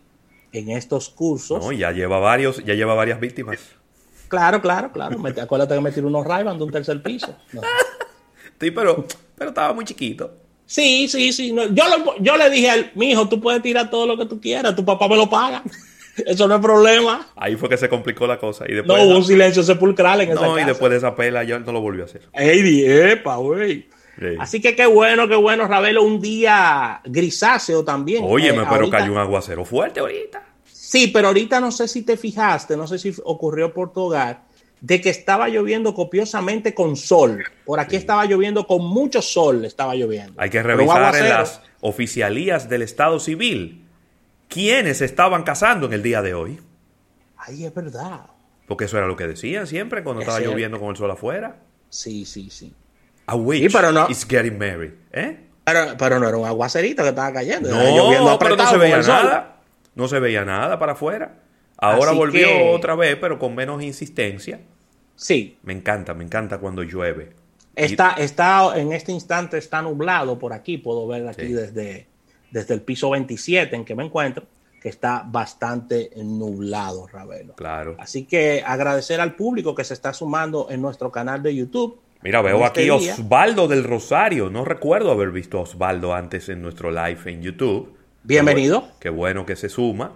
en 0.51 0.71
estos 0.71 1.07
cursos. 1.09 1.63
No, 1.63 1.71
ya 1.71 1.91
lleva 1.91 2.17
varios, 2.17 2.65
ya 2.65 2.73
lleva 2.73 2.95
varias 2.95 3.19
víctimas. 3.19 3.59
Claro, 4.29 4.63
claro, 4.63 4.91
claro. 4.91 5.21
Acuérdate 5.39 5.75
que 5.75 5.81
me 5.81 5.91
tiró 5.91 6.07
unos 6.07 6.25
ray 6.25 6.43
de 6.43 6.63
un 6.63 6.71
tercer 6.71 7.03
piso. 7.03 7.37
sí, 8.59 8.71
pero, 8.71 9.05
pero 9.37 9.51
estaba 9.51 9.73
muy 9.73 9.85
chiquito. 9.85 10.40
Sí, 10.71 11.09
sí, 11.09 11.33
sí. 11.33 11.53
Yo, 11.53 11.83
yo 12.21 12.37
le 12.37 12.49
dije 12.49 12.69
a 12.69 12.91
mi 12.95 13.11
hijo, 13.11 13.27
tú 13.27 13.41
puedes 13.41 13.61
tirar 13.61 13.89
todo 13.89 14.07
lo 14.07 14.17
que 14.17 14.25
tú 14.25 14.39
quieras, 14.39 14.73
tu 14.73 14.85
papá 14.85 15.09
me 15.09 15.17
lo 15.17 15.29
paga. 15.29 15.63
Eso 16.25 16.47
no 16.47 16.55
es 16.55 16.61
problema. 16.61 17.27
Ahí 17.35 17.57
fue 17.57 17.67
que 17.67 17.75
se 17.75 17.89
complicó 17.89 18.25
la 18.25 18.37
cosa. 18.37 18.63
Y 18.69 18.75
después 18.75 18.97
no, 18.97 19.05
hubo 19.05 19.17
un 19.17 19.25
silencio 19.25 19.63
sepulcral 19.63 20.21
en 20.21 20.31
esa 20.31 20.39
No, 20.39 20.57
y 20.57 20.63
después 20.63 20.89
de 20.89 20.99
esa 20.99 21.13
pela 21.13 21.43
ya 21.43 21.59
no 21.59 21.73
lo 21.73 21.81
volvió 21.81 22.03
a 22.03 22.05
hacer. 22.05 22.21
¡Ey, 22.31 22.85
epa, 22.85 23.35
güey! 23.35 23.89
Así 24.39 24.61
que 24.61 24.73
qué 24.73 24.85
bueno, 24.85 25.27
qué 25.27 25.35
bueno, 25.35 25.67
Ravelo, 25.67 26.03
un 26.03 26.21
día 26.21 27.01
grisáceo 27.03 27.83
también. 27.83 28.23
Óyeme, 28.25 28.63
eh, 28.63 28.67
pero 28.69 28.89
cayó 28.89 29.11
un 29.11 29.17
aguacero 29.17 29.65
fuerte 29.65 29.99
ahorita. 29.99 30.41
Sí, 30.71 31.07
pero 31.07 31.29
ahorita 31.29 31.59
no 31.59 31.71
sé 31.71 31.89
si 31.89 32.03
te 32.03 32.15
fijaste, 32.15 32.77
no 32.77 32.87
sé 32.87 32.97
si 32.97 33.13
ocurrió 33.25 33.73
por 33.73 33.91
tu 33.91 34.01
hogar, 34.03 34.43
de 34.81 34.99
que 34.99 35.09
estaba 35.09 35.47
lloviendo 35.47 35.93
copiosamente 35.93 36.73
con 36.73 36.95
sol. 36.95 37.43
Por 37.65 37.79
aquí 37.79 37.95
estaba 37.95 38.25
lloviendo 38.25 38.65
con 38.67 38.83
mucho 38.83 39.21
sol, 39.21 39.63
estaba 39.63 39.95
lloviendo. 39.95 40.33
Hay 40.41 40.49
que 40.49 40.61
revisar 40.61 41.15
en 41.15 41.29
las 41.29 41.61
oficialías 41.79 42.67
del 42.67 42.81
Estado 42.81 43.19
Civil 43.19 43.85
quiénes 44.49 45.01
estaban 45.01 45.43
casando 45.43 45.85
en 45.85 45.93
el 45.93 46.03
día 46.03 46.21
de 46.21 46.33
hoy. 46.33 46.59
Ay, 47.37 47.65
es 47.65 47.73
verdad. 47.73 48.21
Porque 48.67 48.85
eso 48.85 48.97
era 48.97 49.07
lo 49.07 49.15
que 49.15 49.27
decían 49.27 49.67
siempre 49.67 50.03
cuando 50.03 50.21
estaba 50.21 50.39
lloviendo 50.39 50.79
con 50.79 50.89
el 50.89 50.97
sol 50.97 51.11
afuera. 51.11 51.57
Sí, 51.89 52.25
sí, 52.25 52.49
sí. 52.49 52.73
A 53.27 53.35
witch 53.35 53.73
no, 53.73 54.09
is 54.09 54.25
getting 54.25 54.57
married. 54.57 54.93
¿Eh? 55.11 55.37
Pero, 55.63 56.19
no 56.19 56.27
era 56.27 56.37
un 56.37 56.45
aguacerito 56.45 57.03
que 57.03 57.09
estaba 57.09 57.31
cayendo. 57.31 57.69
No, 57.69 58.39
pero 58.39 58.55
no 58.55 58.67
se 58.67 58.77
veía 58.77 58.97
nada. 58.97 59.57
No 59.93 60.07
se 60.07 60.19
veía 60.19 60.43
nada 60.43 60.79
para 60.79 60.93
afuera. 60.93 61.35
Ahora 61.81 62.11
volvió 62.11 62.69
otra 62.69 62.95
vez, 62.95 63.17
pero 63.19 63.39
con 63.39 63.55
menos 63.55 63.81
insistencia. 63.81 64.59
Sí. 65.15 65.57
Me 65.63 65.73
encanta, 65.73 66.13
me 66.13 66.23
encanta 66.23 66.59
cuando 66.59 66.83
llueve. 66.83 67.33
Está, 67.75 68.13
está, 68.13 68.79
en 68.79 68.91
este 68.93 69.11
instante 69.11 69.57
está 69.57 69.81
nublado 69.81 70.37
por 70.37 70.53
aquí, 70.53 70.77
puedo 70.77 71.07
ver 71.07 71.27
aquí 71.27 71.47
desde, 71.47 72.05
desde 72.51 72.73
el 72.75 72.81
piso 72.81 73.09
27 73.09 73.75
en 73.75 73.85
que 73.85 73.95
me 73.95 74.05
encuentro, 74.05 74.45
que 74.81 74.89
está 74.89 75.23
bastante 75.25 76.11
nublado, 76.17 77.07
Ravelo. 77.07 77.53
Claro. 77.55 77.95
Así 77.97 78.25
que 78.25 78.61
agradecer 78.63 79.19
al 79.19 79.35
público 79.35 79.73
que 79.73 79.83
se 79.83 79.95
está 79.95 80.13
sumando 80.13 80.67
en 80.69 80.81
nuestro 80.81 81.11
canal 81.11 81.41
de 81.41 81.55
YouTube. 81.55 81.99
Mira, 82.21 82.43
veo 82.43 82.63
este 82.63 82.81
aquí 82.81 82.89
Osvaldo 82.91 83.67
del 83.67 83.83
Rosario. 83.83 84.51
No 84.51 84.65
recuerdo 84.65 85.11
haber 85.11 85.31
visto 85.31 85.57
a 85.57 85.61
Osvaldo 85.61 86.13
antes 86.13 86.49
en 86.49 86.61
nuestro 86.61 86.91
live 86.91 87.19
en 87.25 87.41
YouTube. 87.41 87.95
Bienvenido. 88.23 88.89
Qué 88.99 89.09
bueno, 89.09 89.47
que 89.47 89.55
se 89.55 89.69
suma. 89.69 90.11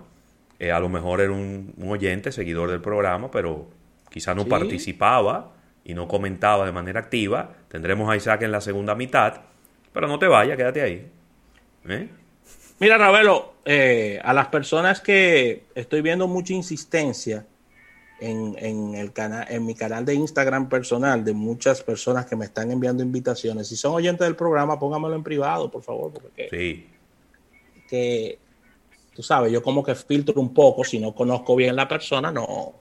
Eh, 0.59 0.71
a 0.71 0.79
lo 0.79 0.89
mejor 0.89 1.21
era 1.21 1.31
un, 1.31 1.73
oyente, 1.87 2.31
seguidor 2.31 2.71
del 2.71 2.81
programa, 2.81 3.29
pero 3.29 3.67
quizá 4.09 4.33
no 4.33 4.45
participaba 4.45 5.53
y 5.83 5.93
no 5.93 6.07
comentaba 6.07 6.65
de 6.65 6.71
manera 6.71 6.99
activa. 6.99 7.51
Tendremos 7.67 8.09
a 8.09 8.15
Isaac 8.15 8.43
en 8.43 8.51
la 8.51 8.61
segunda 8.61 8.95
mitad. 8.95 9.41
Pero 9.91 10.07
no 10.07 10.19
te 10.19 10.27
vayas, 10.27 10.57
quédate 10.57 10.81
ahí. 10.81 11.09
¿Eh? 11.87 12.09
Mira, 12.79 12.97
Ravelo, 12.97 13.55
eh, 13.63 14.19
a 14.23 14.33
las 14.33 14.47
personas 14.47 14.99
que 14.99 15.63
estoy 15.75 16.01
viendo 16.01 16.27
mucha 16.27 16.53
insistencia 16.53 17.45
en, 18.19 18.95
el 18.95 19.13
canal, 19.13 19.45
en 19.49 19.65
mi 19.65 19.75
canal 19.75 20.05
de 20.05 20.15
Instagram 20.15 20.69
personal, 20.69 21.23
de 21.23 21.33
muchas 21.33 21.81
personas 21.81 22.25
que 22.25 22.35
me 22.35 22.45
están 22.45 22.71
enviando 22.71 23.03
invitaciones. 23.03 23.67
Si 23.67 23.75
son 23.75 23.93
oyentes 23.93 24.25
del 24.25 24.35
programa, 24.35 24.79
póngamelo 24.79 25.15
en 25.15 25.23
privado, 25.23 25.69
por 25.69 25.83
favor, 25.83 26.11
porque 26.13 26.47
sí. 26.49 26.89
que 27.89 28.39
tú 29.15 29.23
sabes, 29.23 29.51
yo 29.51 29.63
como 29.63 29.81
que 29.81 29.95
filtro 29.95 30.39
un 30.39 30.53
poco, 30.53 30.83
si 30.83 30.99
no 30.99 31.15
conozco 31.15 31.55
bien 31.55 31.75
la 31.75 31.87
persona, 31.87 32.31
no, 32.31 32.73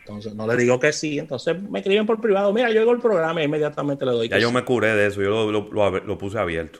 Entonces 0.00 0.34
no 0.34 0.46
le 0.46 0.56
digo 0.56 0.78
que 0.78 0.92
sí. 0.92 1.18
Entonces 1.18 1.60
me 1.60 1.80
escriben 1.80 2.06
por 2.06 2.20
privado. 2.20 2.52
Mira, 2.52 2.70
yo 2.70 2.80
oigo 2.80 2.92
el 2.92 3.00
programa 3.00 3.42
y 3.42 3.44
inmediatamente 3.46 4.06
le 4.06 4.12
doy. 4.12 4.28
Ya 4.28 4.38
yo 4.38 4.52
me 4.52 4.64
curé 4.64 4.94
de 4.94 5.08
eso. 5.08 5.20
Yo 5.20 5.30
lo, 5.30 5.50
lo, 5.50 5.68
lo, 5.72 5.90
lo, 5.90 6.18
puse 6.18 6.38
abierto. 6.38 6.78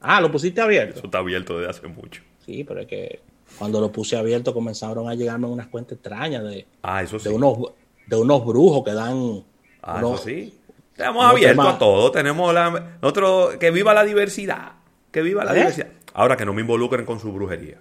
Ah, 0.00 0.20
lo 0.20 0.30
pusiste 0.30 0.60
abierto. 0.60 0.98
Eso 0.98 1.06
está 1.06 1.18
abierto 1.18 1.58
desde 1.58 1.70
hace 1.70 1.88
mucho. 1.88 2.22
Sí, 2.44 2.62
pero 2.64 2.80
es 2.80 2.86
que 2.86 3.20
cuando 3.58 3.80
lo 3.80 3.90
puse 3.90 4.16
abierto 4.16 4.52
comenzaron 4.52 5.08
a 5.08 5.14
llegarme 5.14 5.46
unas 5.46 5.68
cuentas 5.68 5.94
extrañas 5.94 6.44
de, 6.44 6.66
ah, 6.82 7.02
eso 7.02 7.18
sí. 7.18 7.28
de, 7.30 7.34
unos, 7.34 7.58
de 8.06 8.16
unos 8.16 8.44
brujos 8.44 8.84
que 8.84 8.92
dan. 8.92 9.42
Ah, 9.80 9.96
unos, 9.98 10.20
eso 10.20 10.28
sí. 10.28 10.54
Estamos 10.92 11.24
abiertos 11.24 11.66
a 11.66 11.78
todo. 11.78 12.10
Tenemos 12.10 12.52
la. 12.52 12.98
Nosotros, 13.00 13.56
que 13.56 13.70
viva 13.70 13.94
la 13.94 14.04
diversidad. 14.04 14.72
Que 15.10 15.22
viva 15.22 15.44
la 15.44 15.52
¿Eh? 15.52 15.60
diversidad. 15.60 15.88
Ahora 16.18 16.36
que 16.36 16.44
no 16.44 16.52
me 16.52 16.62
involucren 16.62 17.06
con 17.06 17.20
su 17.20 17.32
brujería. 17.32 17.78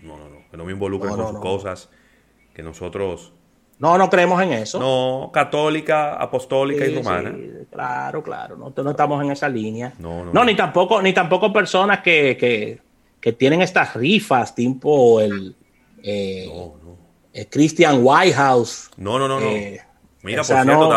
No, 0.00 0.16
no, 0.16 0.28
no. 0.28 0.36
Que 0.48 0.56
no 0.56 0.64
me 0.64 0.70
involucren 0.70 1.10
No, 1.16 1.24
con 1.24 1.32
sus 1.32 1.40
cosas. 1.40 1.90
Que 2.54 2.62
nosotros. 2.62 3.32
No, 3.80 3.98
no 3.98 4.08
creemos 4.08 4.40
en 4.40 4.52
eso. 4.52 4.78
No, 4.78 5.30
católica, 5.32 6.14
apostólica 6.14 6.84
Sí, 6.84 6.92
y 6.92 6.94
romana. 6.94 7.32
sí, 7.34 7.66
claro, 7.72 8.22
claro. 8.22 8.56
No, 8.56 8.72
no 8.76 8.90
estamos 8.90 9.24
en 9.24 9.32
esa 9.32 9.48
línea. 9.48 9.92
No, 9.98 10.24
no, 10.24 10.32
no. 10.32 10.44
ni 10.44 10.54
tampoco, 10.54 11.02
ni 11.02 11.12
tampoco 11.12 11.52
personas 11.52 12.02
que, 12.02 12.36
que, 12.38 12.78
que 13.20 13.32
tienen 13.32 13.60
estas 13.62 13.94
rifas, 13.94 14.54
tipo 14.54 15.20
el, 15.20 15.56
eh, 16.04 16.46
No, 16.48 16.76
no. 16.84 16.96
el 17.32 17.48
Christian 17.48 17.98
Whitehouse. 18.00 18.90
No, 18.96 19.18
no, 19.18 19.26
no, 19.26 19.40
no. 19.40 19.46
Eh, 19.46 19.80
Mira, 20.22 20.44
sea, 20.44 20.58
por 20.58 20.66
cierto, 20.66 20.92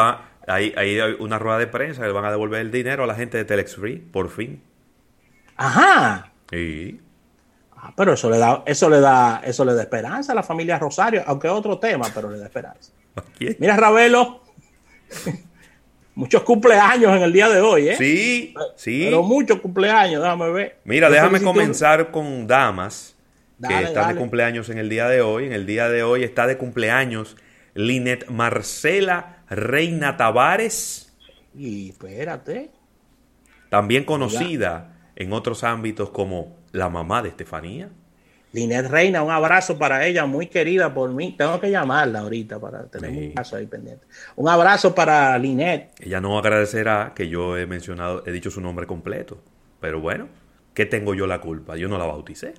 ahí, 0.47 0.71
ahí 0.77 0.99
hay 0.99 1.15
una 1.19 1.39
rueda 1.39 1.57
de 1.57 1.65
prensa 1.65 2.01
que 2.01 2.07
le 2.09 2.13
van 2.13 2.25
a 2.25 2.31
devolver 2.31 2.61
el 2.61 2.69
dinero 2.71 3.03
a 3.03 3.07
la 3.07 3.15
gente 3.15 3.37
de 3.37 3.45
Telex 3.45 3.75
Free, 3.75 3.97
por 3.97 4.29
fin. 4.29 4.61
Ajá. 5.57 6.31
Y 6.51 6.99
Ah, 7.81 7.93
pero 7.95 8.11
eso 8.13 8.29
le 8.29 8.37
da, 8.37 8.61
eso 8.65 8.89
le 8.89 8.99
da, 8.99 9.41
eso 9.45 9.63
le 9.63 9.73
da 9.73 9.81
esperanza 9.83 10.33
a 10.33 10.35
la 10.35 10.43
familia 10.43 10.77
Rosario, 10.77 11.23
aunque 11.25 11.47
es 11.47 11.53
otro 11.53 11.79
tema, 11.79 12.07
pero 12.13 12.29
le 12.29 12.37
da 12.37 12.45
esperanza. 12.45 12.91
Mira, 13.57 13.77
Ravelo, 13.77 14.41
muchos 16.15 16.43
cumpleaños 16.43 17.15
en 17.15 17.21
el 17.23 17.31
día 17.31 17.47
de 17.49 17.61
hoy, 17.61 17.89
¿eh? 17.89 17.95
Sí, 17.97 18.53
sí. 18.75 19.03
Pero 19.05 19.23
muchos 19.23 19.59
cumpleaños, 19.61 20.21
déjame 20.21 20.49
ver. 20.51 20.77
Mira, 20.83 21.07
Yo 21.07 21.13
déjame 21.13 21.39
felicito- 21.39 21.53
comenzar 21.53 22.11
con 22.11 22.47
damas 22.47 23.15
que 23.61 23.73
Dale, 23.73 23.87
están 23.87 24.03
dale. 24.03 24.13
de 24.15 24.19
cumpleaños 24.19 24.69
en 24.69 24.77
el 24.77 24.89
día 24.89 25.07
de 25.07 25.21
hoy. 25.21 25.45
En 25.45 25.53
el 25.53 25.65
día 25.65 25.87
de 25.89 26.03
hoy 26.03 26.23
está 26.23 26.47
de 26.47 26.57
cumpleaños 26.57 27.37
Linet 27.75 28.27
Marcela 28.29 29.37
Reina 29.49 30.17
Tavares, 30.17 31.13
Y 31.55 31.89
espérate. 31.91 32.71
también 33.69 34.03
conocida 34.03 34.97
en 35.19 35.31
otros 35.33 35.63
ámbitos 35.63 36.09
como 36.09 36.55
la 36.71 36.89
mamá 36.89 37.21
de 37.21 37.29
Estefanía. 37.29 37.89
Linet 38.51 38.87
Reina, 38.87 39.21
un 39.21 39.29
abrazo 39.29 39.77
para 39.77 40.07
ella, 40.07 40.25
muy 40.25 40.47
querida 40.47 40.91
por 40.91 41.11
mí. 41.11 41.35
Tengo 41.37 41.59
que 41.59 41.69
llamarla 41.69 42.21
ahorita 42.21 42.59
para 42.59 42.85
tener 42.87 43.11
Sí. 43.11 43.27
un 43.27 43.31
caso 43.33 43.55
ahí 43.57 43.67
pendiente. 43.67 44.07
Un 44.35 44.49
abrazo 44.49 44.95
para 44.95 45.37
Linet. 45.37 45.91
Ella 45.99 46.19
no 46.19 46.39
agradecerá 46.39 47.13
que 47.15 47.29
yo 47.29 47.57
he 47.57 47.67
mencionado, 47.67 48.23
he 48.25 48.31
dicho 48.31 48.49
su 48.49 48.59
nombre 48.59 48.87
completo. 48.87 49.37
Pero 49.79 49.99
bueno, 50.01 50.27
¿qué 50.73 50.87
tengo 50.87 51.13
yo 51.13 51.27
la 51.27 51.41
culpa? 51.41 51.75
Yo 51.77 51.87
no 51.87 51.99
la 51.99 52.05
bauticé. 52.05 52.55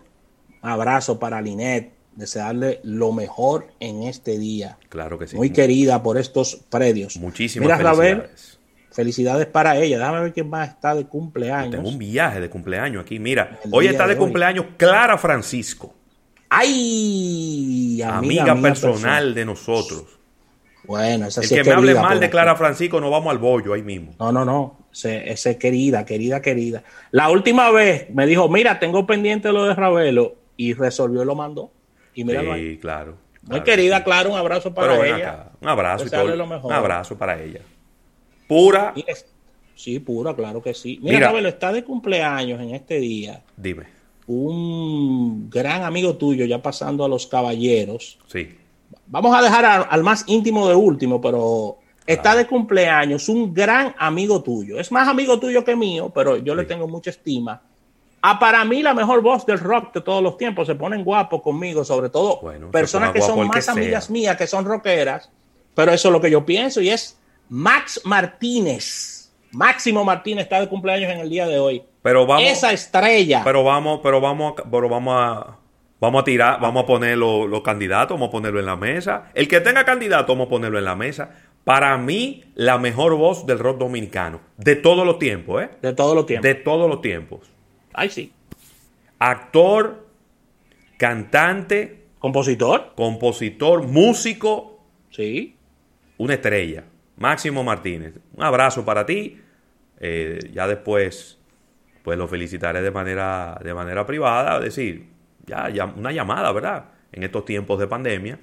Un 0.62 0.68
abrazo 0.70 1.18
para 1.18 1.40
Linet. 1.42 1.92
Desearle 2.14 2.80
lo 2.82 3.12
mejor 3.12 3.68
en 3.80 4.02
este 4.02 4.38
día. 4.38 4.78
Claro 4.90 5.18
que 5.18 5.26
sí. 5.26 5.36
Muy 5.36 5.50
querida 5.50 6.02
por 6.02 6.18
estos 6.18 6.56
predios. 6.68 7.16
Muchísimas 7.16 7.66
Mira, 7.66 7.78
felicidades. 7.94 8.59
Felicidades 8.90 9.46
para 9.46 9.76
ella. 9.76 9.98
Déjame 9.98 10.20
ver 10.20 10.32
quién 10.32 10.48
más 10.48 10.68
está 10.68 10.94
de 10.94 11.06
cumpleaños. 11.06 11.70
Tengo 11.70 11.88
un 11.88 11.98
viaje 11.98 12.40
de 12.40 12.50
cumpleaños 12.50 13.02
aquí. 13.02 13.18
Mira, 13.18 13.58
El 13.64 13.70
hoy 13.72 13.86
está 13.86 14.04
de 14.04 14.14
de 14.14 14.14
hoy. 14.14 14.26
cumpleaños 14.26 14.66
Clara 14.76 15.16
Francisco, 15.18 15.94
¡Ay! 16.48 18.02
amiga, 18.02 18.54
personal 18.60 19.34
de 19.34 19.44
nosotros. 19.44 20.04
Bueno, 20.84 21.26
esa 21.26 21.40
El 21.42 21.46
sí 21.46 21.54
que 21.54 21.60
es 21.60 21.66
me 21.66 21.72
hable 21.74 21.94
mal 21.94 22.18
de. 22.18 22.30
Clara 22.30 22.56
Francisco, 22.56 23.00
nos 23.00 23.10
vamos 23.10 23.30
al 23.30 23.38
bollo 23.38 23.72
ahí 23.74 23.82
mismo. 23.82 24.14
No, 24.18 24.32
no, 24.32 24.44
no. 24.44 24.78
Ese, 24.92 25.30
ese 25.30 25.56
querida, 25.56 26.04
querida, 26.04 26.42
querida. 26.42 26.82
La 27.12 27.30
última 27.30 27.70
vez 27.70 28.10
me 28.10 28.26
dijo, 28.26 28.48
mira, 28.48 28.80
tengo 28.80 29.06
pendiente 29.06 29.52
lo 29.52 29.66
de 29.66 29.74
Ravelo 29.74 30.34
y 30.56 30.74
resolvió 30.74 31.22
y 31.22 31.26
lo 31.26 31.34
mandó. 31.36 31.70
Y 32.14 32.28
ahí. 32.36 32.72
Sí, 32.72 32.78
claro. 32.78 33.16
Muy 33.42 33.48
claro 33.60 33.64
querida, 33.64 33.96
que 33.98 34.00
sí. 34.00 34.04
claro, 34.04 34.30
un 34.32 34.38
abrazo 34.38 34.74
para 34.74 34.88
Pero 34.98 35.04
ella. 35.04 35.16
acá, 35.30 35.52
un 35.60 35.68
abrazo 35.68 36.06
y 36.06 36.10
todo. 36.10 36.36
lo 36.36 36.46
mejor. 36.46 36.66
Un 36.66 36.72
abrazo 36.72 37.16
para 37.16 37.40
ella. 37.40 37.60
Pura, 38.50 38.92
Sí, 39.76 39.98
pura, 40.00 40.34
claro 40.34 40.60
que 40.60 40.74
sí. 40.74 40.98
Mira, 41.00 41.14
Mira. 41.16 41.26
Ravelo, 41.28 41.48
está 41.48 41.72
de 41.72 41.84
cumpleaños 41.84 42.60
en 42.60 42.74
este 42.74 42.98
día 43.00 43.42
dime. 43.56 43.84
un 44.26 45.48
gran 45.50 45.84
amigo 45.84 46.16
tuyo, 46.16 46.44
ya 46.44 46.60
pasando 46.60 47.04
a 47.04 47.08
los 47.08 47.26
caballeros. 47.26 48.18
Sí. 48.26 48.56
Vamos 49.06 49.36
a 49.36 49.42
dejar 49.42 49.64
a- 49.64 49.82
al 49.82 50.02
más 50.02 50.24
íntimo 50.26 50.68
de 50.68 50.74
último, 50.74 51.20
pero 51.20 51.78
está 52.06 52.34
de 52.36 52.46
cumpleaños 52.46 53.28
un 53.28 53.52
gran 53.54 53.94
amigo 53.98 54.42
tuyo. 54.42 54.78
Es 54.78 54.92
más 54.92 55.08
amigo 55.08 55.38
tuyo 55.40 55.64
que 55.64 55.74
mío, 55.76 56.10
pero 56.14 56.36
yo 56.36 56.54
le 56.54 56.62
Sí. 56.62 56.68
tengo 56.68 56.86
mucha 56.88 57.10
estima. 57.10 57.62
A 58.22 58.38
para 58.38 58.64
mí 58.66 58.82
la 58.82 58.92
mejor 58.94 59.22
voz 59.22 59.46
del 59.46 59.58
rock 59.58 59.94
de 59.94 60.00
todos 60.02 60.22
los 60.22 60.36
tiempos. 60.36 60.66
Se 60.66 60.74
ponen 60.74 61.02
guapos 61.04 61.40
conmigo, 61.40 61.84
sobre 61.84 62.10
todo 62.10 62.38
Bueno, 62.42 62.66
se 62.66 62.72
personas 62.72 63.08
ponga 63.08 63.12
que 63.14 63.18
guapo 63.20 63.34
son 63.34 63.44
el 63.44 63.50
que 63.50 63.56
más 63.56 63.64
sea. 63.64 63.72
amigas 63.74 64.10
mías, 64.10 64.36
que 64.36 64.46
son 64.46 64.64
rockeras. 64.66 65.30
Pero 65.74 65.92
eso 65.92 66.08
es 66.08 66.12
lo 66.12 66.20
que 66.20 66.30
yo 66.30 66.44
pienso 66.44 66.80
y 66.82 66.90
es 66.90 67.16
Max 67.50 68.00
Martínez. 68.04 69.30
Máximo 69.52 70.04
Martínez 70.04 70.44
está 70.44 70.60
de 70.60 70.68
cumpleaños 70.68 71.10
en 71.10 71.18
el 71.18 71.28
día 71.28 71.46
de 71.46 71.58
hoy. 71.58 71.82
Pero 72.02 72.24
vamos, 72.26 72.44
Esa 72.48 72.72
estrella. 72.72 73.42
pero 73.44 73.62
vamos, 73.64 74.00
pero 74.02 74.20
vamos, 74.20 74.54
a- 74.56 74.62
pero 74.70 74.88
vamos 74.88 75.14
a, 75.18 75.58
vamos 76.00 76.22
a 76.22 76.24
tirar, 76.24 76.60
vamos 76.60 76.84
a 76.84 76.86
poner 76.86 77.18
los, 77.18 77.48
los 77.50 77.60
candidatos, 77.62 78.14
vamos 78.16 78.28
a 78.28 78.32
ponerlo 78.32 78.60
en 78.60 78.66
la 78.66 78.76
mesa. 78.76 79.30
El 79.34 79.48
que 79.48 79.60
tenga 79.60 79.84
candidato, 79.84 80.32
vamos 80.32 80.46
a 80.46 80.50
ponerlo 80.50 80.78
en 80.78 80.84
la 80.84 80.94
mesa. 80.94 81.30
Para 81.64 81.98
mí, 81.98 82.44
la 82.54 82.78
mejor 82.78 83.16
voz 83.16 83.44
del 83.44 83.58
rock 83.58 83.78
dominicano, 83.78 84.40
de 84.56 84.76
todos 84.76 85.04
los 85.04 85.18
tiempos, 85.18 85.62
¿eh? 85.64 85.70
de 85.82 85.92
todos 85.92 86.14
los 86.14 86.24
tiempos. 86.26 86.42
De 86.44 86.54
todos 86.54 86.88
los 86.88 87.02
tiempos. 87.02 87.50
Ay, 87.92 88.08
sí. 88.08 88.32
Actor, 89.18 90.06
cantante, 90.96 92.04
Compositor. 92.18 92.92
compositor, 92.96 93.82
músico, 93.86 94.78
Sí. 95.10 95.56
una 96.18 96.34
estrella. 96.34 96.84
Máximo 97.20 97.62
Martínez. 97.62 98.14
Un 98.34 98.42
abrazo 98.42 98.82
para 98.84 99.04
ti. 99.04 99.38
Eh, 100.00 100.50
ya 100.54 100.66
después, 100.66 101.38
pues 102.02 102.18
lo 102.18 102.26
felicitaré 102.26 102.80
de 102.80 102.90
manera, 102.90 103.60
de 103.62 103.74
manera 103.74 104.06
privada. 104.06 104.56
Es 104.56 104.74
decir, 104.74 105.10
ya, 105.46 105.68
ya 105.68 105.84
una 105.84 106.12
llamada, 106.12 106.50
¿verdad? 106.50 106.86
En 107.12 107.22
estos 107.22 107.44
tiempos 107.44 107.78
de 107.78 107.86
pandemia. 107.86 108.38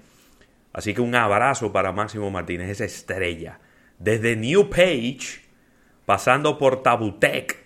Así 0.73 0.93
que 0.93 1.01
un 1.01 1.15
abrazo 1.15 1.73
para 1.73 1.91
Máximo 1.91 2.29
Martínez, 2.29 2.69
esa 2.69 2.85
estrella. 2.85 3.59
Desde 3.97 4.35
New 4.35 4.69
Page, 4.69 5.41
pasando 6.05 6.59
por 6.59 6.83
Tabutec, 6.83 7.65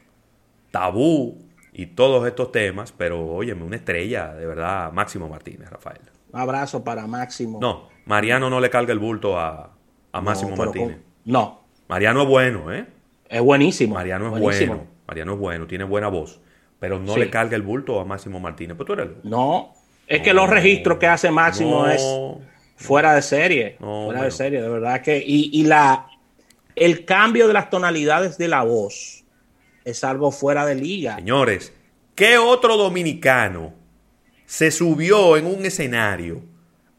Tabú 0.71 1.39
y 1.73 1.87
todos 1.87 2.25
estos 2.25 2.53
temas. 2.53 2.93
Pero, 2.93 3.21
óyeme, 3.25 3.65
una 3.65 3.75
estrella, 3.75 4.33
de 4.33 4.45
verdad, 4.45 4.93
Máximo 4.93 5.27
Martínez, 5.27 5.69
Rafael. 5.69 5.99
Un 6.31 6.39
abrazo 6.39 6.85
para 6.85 7.05
Máximo. 7.05 7.59
No, 7.59 7.89
Mariano 8.05 8.49
no 8.49 8.61
le 8.61 8.69
carga 8.69 8.93
el 8.93 8.99
bulto 8.99 9.37
a, 9.37 9.75
a 10.11 10.21
Máximo 10.21 10.55
Martínez. 10.55 10.97
con- 10.97 11.03
No, 11.25 11.61
Mariano 11.87 12.23
es 12.23 12.27
bueno, 12.27 12.73
¿eh? 12.73 12.85
es 13.29 13.41
buenísimo. 13.41 13.95
Mariano 13.95 14.25
es 14.35 14.41
buenísimo. 14.41 14.75
bueno. 14.75 14.89
Mariano 15.07 15.33
es 15.33 15.39
bueno, 15.39 15.67
tiene 15.67 15.83
buena 15.83 16.07
voz. 16.07 16.39
Pero 16.79 16.97
no 16.99 17.13
Sí. 17.13 17.19
le 17.19 17.29
carga 17.29 17.55
el 17.55 17.61
bulto 17.61 17.99
a 17.99 18.05
Máximo 18.05 18.39
Martínez. 18.39 18.75
Pues 18.75 18.87
tú 18.87 18.93
eres 18.93 19.07
loco. 19.07 19.19
No, 19.23 19.73
es 20.07 20.21
que 20.21 20.33
los 20.33 20.49
registros 20.49 20.97
que 20.97 21.07
hace 21.07 21.29
Máximo 21.29 21.85
No, 21.85 21.89
es 21.91 22.03
fuera 22.77 23.13
de 23.13 23.21
serie. 23.21 23.77
No, 23.79 23.85
fuera 24.05 24.05
bueno. 24.05 24.23
de 24.23 24.31
serie, 24.31 24.61
de 24.61 24.69
verdad 24.69 25.01
que. 25.01 25.17
Y, 25.25 25.49
y 25.53 25.63
la 25.65 26.07
el 26.75 27.05
cambio 27.05 27.47
de 27.47 27.53
las 27.53 27.69
tonalidades 27.69 28.37
de 28.37 28.47
la 28.47 28.63
voz 28.63 29.23
es 29.85 30.03
algo 30.03 30.31
fuera 30.31 30.65
de 30.65 30.75
liga. 30.75 31.15
Señores, 31.17 31.73
¿qué 32.15 32.37
otro 32.37 32.77
dominicano 32.77 33.73
se 34.45 34.71
subió 34.71 35.37
en 35.37 35.45
un 35.45 35.65
escenario 35.65 36.41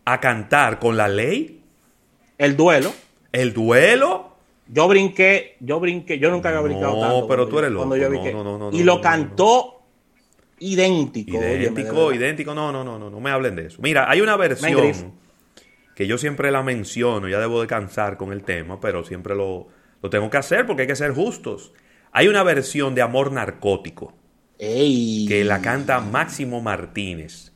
a 0.05 0.21
cantar 0.21 0.79
con 0.79 0.97
la 0.97 1.09
ley? 1.09 1.62
El 2.43 2.57
duelo. 2.57 2.93
¿El 3.33 3.53
duelo? 3.53 4.37
Yo 4.69 4.89
brinqué, 4.89 5.57
yo 5.61 5.81
brinqué, 5.81 6.19
yo 6.19 6.31
nunca 6.31 6.49
había 6.49 6.61
No, 6.61 6.65
brincado 6.67 7.01
tanto. 7.01 7.27
pero 7.27 7.27
cuando 7.27 7.49
tú 7.49 7.59
eres 7.59 7.71
loco. 7.71 7.97
yo 7.97 8.09
No, 8.09 8.45
no, 8.45 8.59
no, 8.59 8.71
no, 8.71 8.77
y 8.77 8.81
no, 8.81 8.85
lo 8.85 8.93
no, 8.93 8.97
no, 8.97 9.01
cantó 9.01 9.83
idéntico. 10.59 11.37
Idéntico, 11.37 12.13
idéntico. 12.13 12.55
No, 12.55 12.73
no, 12.73 12.83
no, 12.85 12.99
no, 12.99 13.11
no 13.11 13.21
me 13.21 13.31
hablen 13.31 13.57
de 13.57 13.67
eso. 13.67 13.81
Mira, 13.83 14.11
hay 14.11 14.21
una 14.21 14.37
versión 14.37 15.13
que 15.95 16.07
yo 16.07 16.19
siempre 16.19 16.51
la 16.51 16.63
menciono, 16.63 17.29
ya 17.29 17.39
debo 17.39 17.61
de 17.61 17.67
cansar 17.67 18.17
con 18.17 18.33
el 18.33 18.45
tema, 18.45 18.81
pero 18.81 19.05
siempre 19.05 19.35
lo, 19.35 19.69
lo 20.03 20.11
tengo 20.11 20.31
que 20.31 20.39
hacer 20.39 20.67
porque 20.67 20.83
hay 20.83 20.89
que 20.89 20.97
ser 20.97 21.13
justos. 21.13 21.73
Hay 22.13 22.29
una 22.29 22.43
versión 22.43 22.95
de 22.95 23.03
Amor 23.03 23.33
Narcótico 23.33 24.15
Ey, 24.59 25.27
que 25.29 25.45
la 25.45 25.61
canta 25.61 26.01
Máximo 26.01 26.61
Martínez. 26.61 27.52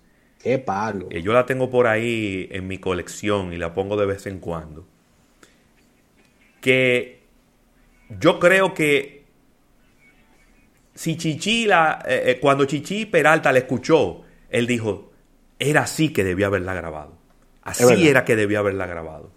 Qué 0.47 0.61
palo. 0.61 1.09
que 1.09 1.23
yo 1.23 1.33
la 1.33 1.45
tengo 1.45 1.69
por 1.69 1.89
ahí 1.89 2.49
en 2.53 2.69
mi 2.69 2.79
colección 2.79 3.53
y 3.53 3.57
la 3.57 3.75
pongo 3.75 3.97
de 3.97 4.07
vez 4.07 4.29
en 4.29 4.39
cuando. 4.39 4.87
Que 6.61 7.25
yo 8.09 8.39
creo 8.39 8.73
que 8.73 9.25
si 10.95 11.17
Chichi, 11.17 11.67
la, 11.67 12.01
eh, 12.07 12.23
eh, 12.27 12.39
cuando 12.41 12.65
Chichi 12.65 13.07
Peralta 13.07 13.51
la 13.51 13.59
escuchó, 13.59 14.23
él 14.49 14.69
dijo, 14.69 15.11
era 15.59 15.83
así 15.83 16.13
que 16.13 16.23
debía 16.23 16.47
haberla 16.47 16.75
grabado. 16.75 17.19
Así 17.63 18.07
era 18.07 18.25
que 18.25 18.37
debía 18.37 18.61
haberla 18.61 18.87
grabado. 18.87 19.33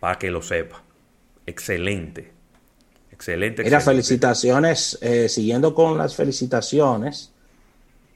Para 0.00 0.18
que 0.18 0.32
lo 0.32 0.42
sepa. 0.42 0.82
Excelente. 1.46 2.32
Excelente. 3.12 3.62
Mira, 3.62 3.80
felicitaciones. 3.80 4.98
Eh, 5.00 5.28
siguiendo 5.28 5.76
con 5.76 5.96
las 5.96 6.16
felicitaciones, 6.16 7.32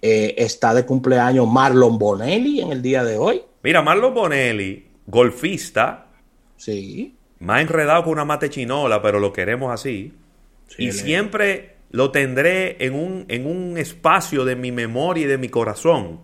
eh, 0.03 0.35
está 0.37 0.75
de 0.75 0.85
cumpleaños 0.85 1.49
Marlon 1.49 1.97
Bonelli 1.97 2.61
en 2.61 2.73
el 2.73 2.83
día 2.83 3.05
de 3.05 3.17
hoy. 3.17 3.43
Mira, 3.63 3.83
Marlon 3.83 4.13
Bonelli, 4.13 4.85
golfista. 5.07 6.09
Sí. 6.57 7.15
Más 7.39 7.63
enredado 7.63 8.03
con 8.03 8.15
una 8.15 8.25
mate 8.25 8.51
chinola, 8.51 9.01
pero 9.01 9.21
lo 9.21 9.33
queremos 9.33 9.73
así. 9.73 10.13
y 10.77 10.91
siempre 10.91 11.77
lo 11.91 12.11
tendré 12.11 12.85
en 12.85 12.95
un, 12.95 13.25
en 13.29 13.47
un 13.47 13.79
espacio 13.79 14.45
de 14.45 14.57
mi 14.57 14.73
memoria 14.73 15.25
y 15.25 15.29
de 15.29 15.39
mi 15.39 15.49
corazón. 15.49 16.21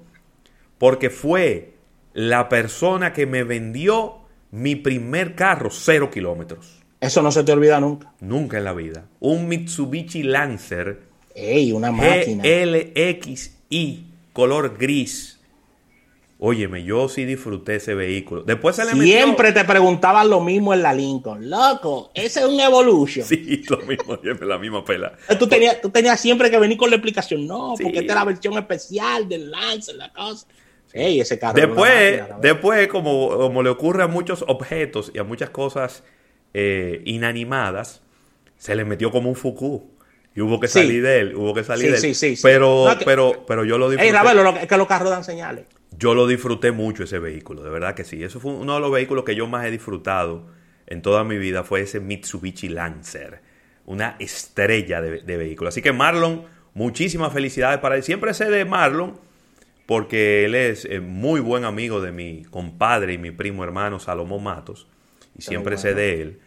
Porque 0.78 1.08
fue 1.10 1.74
la 2.14 2.48
persona 2.48 3.12
que 3.12 3.26
me 3.26 3.44
vendió 3.44 4.22
mi 4.50 4.74
primer 4.74 5.34
carro, 5.36 5.70
cero 5.70 6.10
kilómetros. 6.10 6.82
Eso 7.00 7.22
no 7.22 7.30
se 7.30 7.44
te 7.44 7.52
olvida 7.52 7.78
nunca. 7.78 8.12
Nunca 8.20 8.58
en 8.58 8.64
la 8.64 8.72
vida. 8.72 9.06
Un 9.20 9.46
Mitsubishi 9.46 10.24
Lancer. 10.24 11.02
Ey, 11.34 11.70
una 11.72 11.92
máquina. 11.92 12.42
LXI, 13.70 14.06
color 14.32 14.76
gris. 14.78 15.38
Óyeme, 16.40 16.84
yo 16.84 17.08
sí 17.08 17.24
disfruté 17.24 17.76
ese 17.76 17.94
vehículo. 17.94 18.44
Después 18.44 18.76
se 18.76 18.84
le 18.84 18.92
Siempre 18.92 19.52
te 19.52 19.64
preguntaban 19.64 20.30
lo 20.30 20.40
mismo 20.40 20.72
en 20.72 20.82
la 20.82 20.94
Lincoln. 20.94 21.50
Loco, 21.50 22.12
ese 22.14 22.40
es 22.40 22.46
un 22.46 22.60
Evolution. 22.60 23.26
Sí, 23.26 23.64
lo 23.68 23.78
mismo, 23.78 24.18
la 24.46 24.58
misma 24.58 24.84
pela. 24.84 25.14
Tú 25.38 25.48
tenías, 25.48 25.80
tú 25.80 25.90
tenías 25.90 26.20
siempre 26.20 26.48
que 26.48 26.58
venir 26.58 26.78
con 26.78 26.90
la 26.90 26.96
explicación. 26.96 27.44
No, 27.44 27.74
porque 27.82 27.98
esta 27.98 28.12
es 28.12 28.18
la 28.18 28.24
versión 28.24 28.56
especial 28.56 29.28
del 29.28 29.50
Lancer, 29.50 29.96
la 29.96 30.12
cosa 30.12 30.46
ese 30.92 31.38
carro 31.38 31.54
después, 31.54 32.22
después 32.40 32.88
como, 32.88 33.30
como, 33.36 33.62
le 33.62 33.70
ocurre 33.70 34.02
a 34.02 34.06
muchos 34.06 34.44
objetos 34.46 35.10
y 35.14 35.18
a 35.18 35.24
muchas 35.24 35.50
cosas 35.50 36.02
eh, 36.54 37.02
inanimadas, 37.04 38.02
se 38.56 38.74
le 38.74 38.84
metió 38.84 39.10
como 39.10 39.28
un 39.28 39.36
Fuku. 39.36 39.90
Y 40.38 40.40
hubo 40.40 40.60
que 40.60 40.68
salir 40.68 41.02
de 41.02 41.18
él, 41.18 41.34
hubo 41.34 41.52
que 41.52 41.64
salir 41.64 41.90
de 41.90 42.10
él. 42.10 42.38
pero, 42.40 42.86
pero, 43.04 43.44
pero 43.44 43.64
yo 43.64 43.76
lo 43.76 43.90
disfruté. 43.90 44.62
es 44.62 44.68
que 44.68 44.76
los 44.76 44.86
carros 44.86 45.10
dan 45.10 45.24
señales. 45.24 45.64
Yo 45.98 46.14
lo 46.14 46.28
disfruté 46.28 46.70
mucho 46.70 47.02
ese 47.02 47.18
vehículo, 47.18 47.64
de 47.64 47.70
verdad 47.70 47.96
que 47.96 48.04
sí. 48.04 48.22
Eso 48.22 48.38
fue 48.38 48.52
uno 48.52 48.74
de 48.74 48.80
los 48.80 48.92
vehículos 48.92 49.24
que 49.24 49.34
yo 49.34 49.48
más 49.48 49.66
he 49.66 49.72
disfrutado 49.72 50.46
en 50.86 51.02
toda 51.02 51.24
mi 51.24 51.38
vida, 51.38 51.64
fue 51.64 51.80
ese 51.80 51.98
Mitsubishi 51.98 52.68
Lancer. 52.68 53.40
Una 53.84 54.14
estrella 54.20 55.02
de, 55.02 55.22
de 55.22 55.36
vehículo. 55.36 55.70
Así 55.70 55.82
que 55.82 55.92
Marlon, 55.92 56.44
muchísimas 56.72 57.32
felicidades 57.32 57.80
para 57.80 57.96
él. 57.96 58.04
Siempre 58.04 58.32
sé 58.32 58.44
de 58.44 58.64
Marlon 58.64 59.18
porque 59.88 60.44
él 60.44 60.54
es 60.54 60.84
eh, 60.84 61.00
muy 61.00 61.40
buen 61.40 61.64
amigo 61.64 62.00
de 62.00 62.12
mi 62.12 62.44
compadre 62.44 63.14
y 63.14 63.18
mi 63.18 63.32
primo 63.32 63.64
hermano 63.64 63.98
Salomón 63.98 64.44
Matos, 64.44 64.86
y 65.36 65.42
siempre 65.42 65.78
sé 65.78 65.94
de 65.94 66.22
él. 66.22 66.40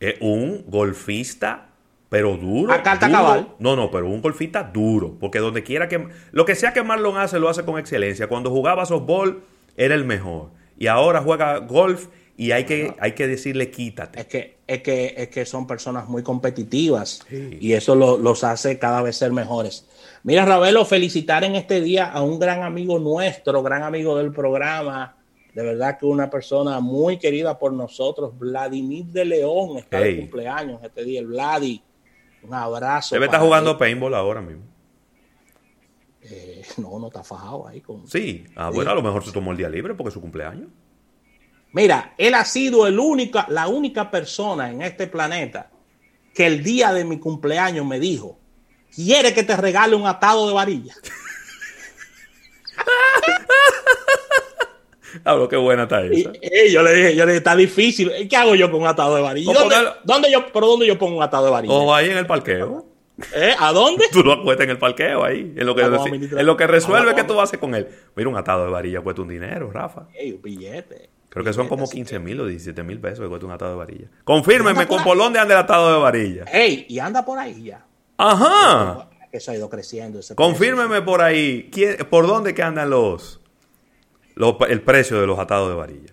Es 0.00 0.14
un 0.20 0.64
golfista, 0.66 1.67
pero 2.08 2.36
duro. 2.36 2.72
A 2.72 2.82
carta 2.82 3.10
cabal. 3.10 3.48
No, 3.58 3.76
no, 3.76 3.90
pero 3.90 4.08
un 4.08 4.22
golfista 4.22 4.62
duro, 4.62 5.16
porque 5.18 5.38
donde 5.38 5.62
quiera 5.62 5.88
que. 5.88 6.08
Lo 6.32 6.44
que 6.44 6.54
sea 6.54 6.72
que 6.72 6.82
Marlon 6.82 7.18
hace, 7.18 7.38
lo 7.38 7.48
hace 7.48 7.64
con 7.64 7.78
excelencia. 7.78 8.28
Cuando 8.28 8.50
jugaba 8.50 8.86
softball, 8.86 9.42
era 9.76 9.94
el 9.94 10.04
mejor. 10.04 10.50
Y 10.78 10.86
ahora 10.86 11.20
juega 11.20 11.58
golf 11.58 12.06
y 12.36 12.52
hay 12.52 12.64
que, 12.64 12.94
hay 13.00 13.12
que 13.12 13.26
decirle 13.26 13.68
quítate. 13.70 14.20
Es 14.20 14.26
que, 14.26 14.58
es 14.68 14.82
que, 14.82 15.14
es 15.16 15.28
que 15.28 15.44
son 15.44 15.66
personas 15.66 16.08
muy 16.08 16.22
competitivas 16.22 17.20
y 17.30 17.72
eso 17.72 17.96
los 17.96 18.44
hace 18.44 18.78
cada 18.78 19.02
vez 19.02 19.16
ser 19.16 19.32
mejores. 19.32 19.86
Mira, 20.22 20.44
Ravelo, 20.44 20.84
felicitar 20.84 21.42
en 21.42 21.56
este 21.56 21.80
día 21.80 22.06
a 22.06 22.22
un 22.22 22.38
gran 22.38 22.62
amigo 22.62 23.00
nuestro, 23.00 23.60
gran 23.62 23.82
amigo 23.82 24.16
del 24.16 24.32
programa. 24.32 25.16
De 25.52 25.64
verdad 25.64 25.98
que 25.98 26.06
una 26.06 26.30
persona 26.30 26.78
muy 26.78 27.18
querida 27.18 27.58
por 27.58 27.72
nosotros, 27.72 28.38
Vladimir 28.38 29.06
de 29.06 29.24
León, 29.24 29.78
está 29.78 29.98
de 29.98 30.18
cumpleaños 30.18 30.80
este 30.84 31.04
día. 31.04 31.18
El 31.18 31.26
Vladi, 31.26 31.82
un 32.42 32.54
abrazo. 32.54 33.14
Debe 33.14 33.26
estar 33.26 33.40
jugando 33.40 33.76
paintball 33.76 34.14
ahora 34.14 34.40
mismo. 34.40 34.64
Eh, 36.22 36.62
no, 36.76 36.98
no 36.98 37.08
está 37.08 37.22
fajado 37.22 37.66
ahí. 37.66 37.80
Con... 37.80 38.06
Sí, 38.06 38.44
ah, 38.56 38.70
bueno, 38.70 38.90
a 38.90 38.94
lo 38.94 39.02
mejor 39.02 39.24
se 39.24 39.32
tomó 39.32 39.52
el 39.52 39.56
día 39.56 39.68
libre 39.68 39.94
porque 39.94 40.08
es 40.08 40.14
su 40.14 40.20
cumpleaños. 40.20 40.68
Mira, 41.72 42.14
él 42.16 42.34
ha 42.34 42.44
sido 42.44 42.86
el 42.86 42.98
única, 42.98 43.46
la 43.48 43.68
única 43.68 44.10
persona 44.10 44.70
en 44.70 44.82
este 44.82 45.06
planeta 45.06 45.70
que 46.34 46.46
el 46.46 46.62
día 46.62 46.92
de 46.92 47.04
mi 47.04 47.18
cumpleaños 47.18 47.84
me 47.84 48.00
dijo, 48.00 48.38
quiere 48.94 49.34
que 49.34 49.42
te 49.42 49.56
regale 49.56 49.94
un 49.94 50.06
atado 50.06 50.48
de 50.48 50.54
varilla. 50.54 50.94
Hablo, 55.24 55.48
qué 55.48 55.56
buena 55.56 55.84
está 55.84 56.04
esa. 56.04 56.32
yo, 56.70 56.82
le 56.82 56.94
dije, 56.94 57.16
yo 57.16 57.24
le 57.24 57.32
dije, 57.32 57.38
está 57.38 57.56
difícil. 57.56 58.10
¿Qué 58.28 58.36
hago 58.36 58.54
yo 58.54 58.70
con 58.70 58.82
un 58.82 58.86
atado 58.86 59.16
de 59.16 59.22
varilla? 59.22 59.52
¿Dónde, 60.04 60.30
yo, 60.30 60.46
¿Pero 60.52 60.66
dónde 60.66 60.86
yo 60.86 60.98
pongo 60.98 61.16
un 61.16 61.22
atado 61.22 61.46
de 61.46 61.50
varilla? 61.50 61.74
O 61.74 61.94
ahí 61.94 62.10
en 62.10 62.18
el 62.18 62.26
parqueo. 62.26 62.86
¿Eh? 63.34 63.54
¿A 63.58 63.72
dónde? 63.72 64.04
Tú 64.12 64.22
lo 64.22 64.32
acuestas 64.32 64.64
en 64.64 64.70
el 64.70 64.78
parqueo 64.78 65.24
ahí. 65.24 65.52
En 65.56 65.66
lo 65.66 65.74
que, 65.74 65.82
en 65.82 66.46
lo 66.46 66.56
que 66.56 66.66
resuelve 66.66 67.14
que 67.14 67.24
tú 67.24 67.40
haces 67.40 67.58
con 67.58 67.74
él. 67.74 67.88
Mira, 68.14 68.28
un 68.28 68.36
atado 68.36 68.64
de 68.64 68.70
varilla 68.70 69.00
cuesta 69.00 69.22
un 69.22 69.28
dinero, 69.28 69.70
Rafa. 69.70 70.06
Ey, 70.14 70.32
un 70.32 70.42
billete. 70.42 71.10
Creo 71.28 71.44
que 71.44 71.52
son 71.52 71.68
como 71.68 71.88
15 71.88 72.18
mil 72.20 72.40
o 72.40 72.46
17 72.46 72.82
mil 72.82 73.00
pesos 73.00 73.20
que 73.20 73.28
cuesta 73.28 73.46
un 73.46 73.52
atado 73.52 73.72
de 73.72 73.78
varilla. 73.78 74.08
Confírmeme 74.24 74.86
con 74.86 75.02
por 75.04 75.16
dónde 75.18 75.38
anda 75.38 75.54
el 75.54 75.60
atado 75.60 75.92
de 75.92 75.98
varilla. 76.00 76.44
Ey, 76.44 76.86
y 76.88 76.98
anda 76.98 77.24
por 77.24 77.38
ahí 77.38 77.64
ya. 77.64 77.84
Ajá. 78.16 79.08
Eso 79.30 79.50
ha 79.50 79.56
ido 79.56 79.68
creciendo. 79.68 80.20
Confírmeme 80.34 81.02
por 81.02 81.20
ahí, 81.20 81.70
¿por 82.08 82.26
dónde 82.26 82.54
que 82.54 82.62
andan 82.62 82.88
los, 82.90 83.37
el 84.68 84.82
precio 84.82 85.20
de 85.20 85.26
los 85.26 85.38
atados 85.38 85.68
de 85.68 85.74
varilla? 85.74 86.12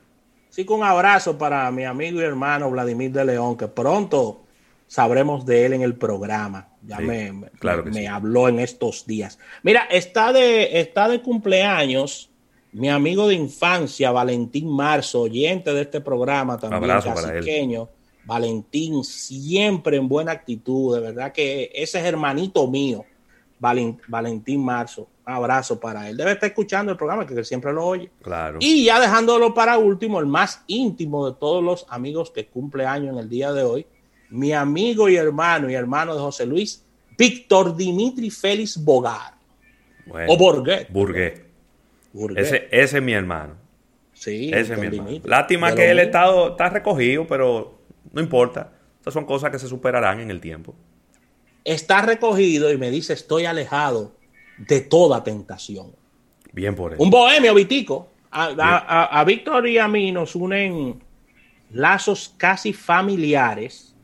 Sí, 0.50 0.66
con 0.66 0.80
un 0.80 0.86
abrazo 0.86 1.38
para 1.38 1.70
mi 1.72 1.84
amigo 1.84 2.22
y 2.22 2.24
hermano 2.24 2.70
Vladimir 2.72 3.12
de 3.12 3.26
León, 3.26 3.58
que 3.58 3.68
pronto 3.68 4.44
sabremos 4.88 5.46
de 5.46 5.66
él 5.66 5.74
en 5.74 5.82
el 5.82 5.96
programa. 5.96 6.70
Ya 6.82 7.00
me, 7.00 7.34
me, 7.92 8.08
habló 8.08 8.48
en 8.48 8.60
estos 8.60 9.06
días. 9.06 9.40
Mira, 9.64 9.88
está 9.90 10.32
de, 10.32 10.80
está 10.80 11.10
de 11.10 11.22
cumpleaños 11.22 12.30
mi 12.76 12.90
amigo 12.90 13.30
de 13.30 13.36
infancia, 13.36 14.12
Valentín 14.12 14.70
Marzo, 14.70 15.22
oyente 15.22 15.74
de 15.74 15.84
este 15.84 16.02
programa 16.02 16.58
también, 16.58 16.92
él. 17.34 17.88
Valentín, 18.26 19.02
siempre 19.06 19.96
en 19.96 20.10
buena 20.10 20.34
actitud, 20.34 20.94
de 20.94 21.00
verdad 21.00 21.32
que 21.32 21.72
ese 21.74 22.00
es 22.00 22.06
hermanito 22.06 22.68
mío, 22.68 23.06
Valentín 23.60 24.66
Marzo. 24.66 25.08
Abrazo 25.26 25.80
para 25.80 26.08
él. 26.08 26.18
Debe 26.18 26.34
estar 26.34 26.48
escuchando 26.48 26.92
el 26.92 26.98
programa, 26.98 27.26
que 27.26 27.44
siempre 27.44 27.74
lo 27.74 27.84
oye. 27.84 28.12
Claro. 28.22 28.60
Y 28.62 28.86
ya 28.86 29.00
dejándolo 29.00 29.54
para 29.54 29.78
último, 29.78 30.20
el 30.20 30.28
más 30.28 30.64
íntimo 30.68 31.30
de 31.30 31.36
todos 31.40 31.64
los 31.64 31.86
amigos 31.90 32.32
que 32.32 32.46
cumple 32.46 32.86
año 32.86 33.12
en 33.12 33.18
el 33.18 33.28
día 33.28 33.52
de 33.52 33.64
hoy, 33.64 33.88
mi 34.30 34.54
amigo 34.54 35.10
y 35.10 35.16
hermano 35.16 35.70
y 35.70 35.74
hermano 35.74 36.14
de 36.14 36.20
José 36.20 36.46
Luis, 36.46 36.84
Víctor 37.18 37.76
Dimitri 37.76 38.30
Félix 38.30 38.78
Bogar. 38.84 39.34
o 40.28 40.38
Borguet. 40.38 40.92
Burguet. 40.92 41.46
Ese, 42.36 42.68
ese 42.72 42.98
es 42.98 43.04
mi 43.04 43.14
hermano. 43.14 43.56
Sí, 44.14 44.52
ese 44.54 44.74
es 44.74 44.80
mi 44.80 44.88
hermano. 44.88 45.20
Lástima 45.24 45.74
que 45.74 45.90
el 45.90 46.00
Estado 46.00 46.52
está 46.52 46.70
recogido, 46.70 47.26
pero 47.28 47.80
no 48.14 48.22
importa. 48.22 48.72
Estas 49.00 49.14
son 49.14 49.26
cosas 49.26 49.52
que 49.52 49.60
se 49.60 49.68
superarán 49.68 50.20
en 50.20 50.32
el 50.32 50.40
tiempo. 50.40 50.76
Está 51.64 52.02
recogido 52.02 52.72
y 52.72 52.78
me 52.78 52.92
dice, 52.92 53.14
estoy 53.14 53.46
alejado 53.46 54.14
de 54.58 54.82
toda 54.82 55.24
tentación. 55.24 55.92
Bien 56.54 56.76
por 56.76 56.94
él. 56.94 57.00
Un 57.00 57.10
bohemio, 57.10 57.54
Vitico. 57.54 58.10
A, 58.32 59.24
Víctor 59.26 59.68
y 59.68 59.78
a 59.78 59.88
mí 59.88 60.12
nos 60.12 60.36
unen 60.36 61.02
lazos 61.72 62.34
casi 62.36 62.74
familiares, 62.74 63.96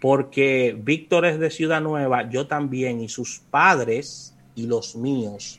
porque 0.00 0.76
Víctor 0.78 1.24
es 1.24 1.38
de 1.38 1.50
Ciudad 1.50 1.80
Nueva, 1.80 2.28
yo 2.28 2.46
también, 2.46 3.00
y 3.00 3.08
sus 3.08 3.38
padres 3.50 4.36
y 4.54 4.66
los 4.66 4.94
míos 4.94 5.58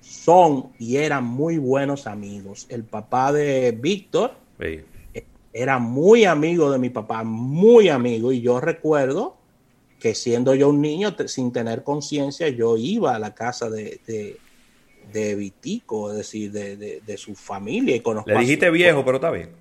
son 0.00 0.72
y 0.78 0.96
eran 0.96 1.24
muy 1.24 1.56
buenos 1.56 2.06
amigos. 2.06 2.66
El 2.68 2.84
papá 2.84 3.32
de 3.32 3.72
Víctor 3.72 4.32
era 5.52 5.78
muy 5.78 6.24
amigo 6.24 6.70
de 6.70 6.78
mi 6.78 6.90
papá, 6.90 7.24
muy 7.24 7.88
amigo, 7.88 8.32
y 8.32 8.42
yo 8.42 8.60
recuerdo 8.60 9.36
que 10.04 10.14
siendo 10.14 10.54
yo 10.54 10.68
un 10.68 10.82
niño, 10.82 11.16
sin 11.26 11.50
tener 11.50 11.82
conciencia, 11.82 12.46
yo 12.50 12.76
iba 12.76 13.16
a 13.16 13.18
la 13.18 13.34
casa 13.34 13.70
de, 13.70 13.98
de, 15.10 15.34
Vitico, 15.34 16.10
es 16.10 16.18
decir, 16.18 16.52
de, 16.52 17.16
su 17.16 17.34
familia. 17.34 17.96
Y 17.96 18.02
Le 18.26 18.38
dijiste 18.40 18.68
viejo, 18.68 19.02
pero 19.02 19.16
está 19.16 19.30
bien. 19.30 19.52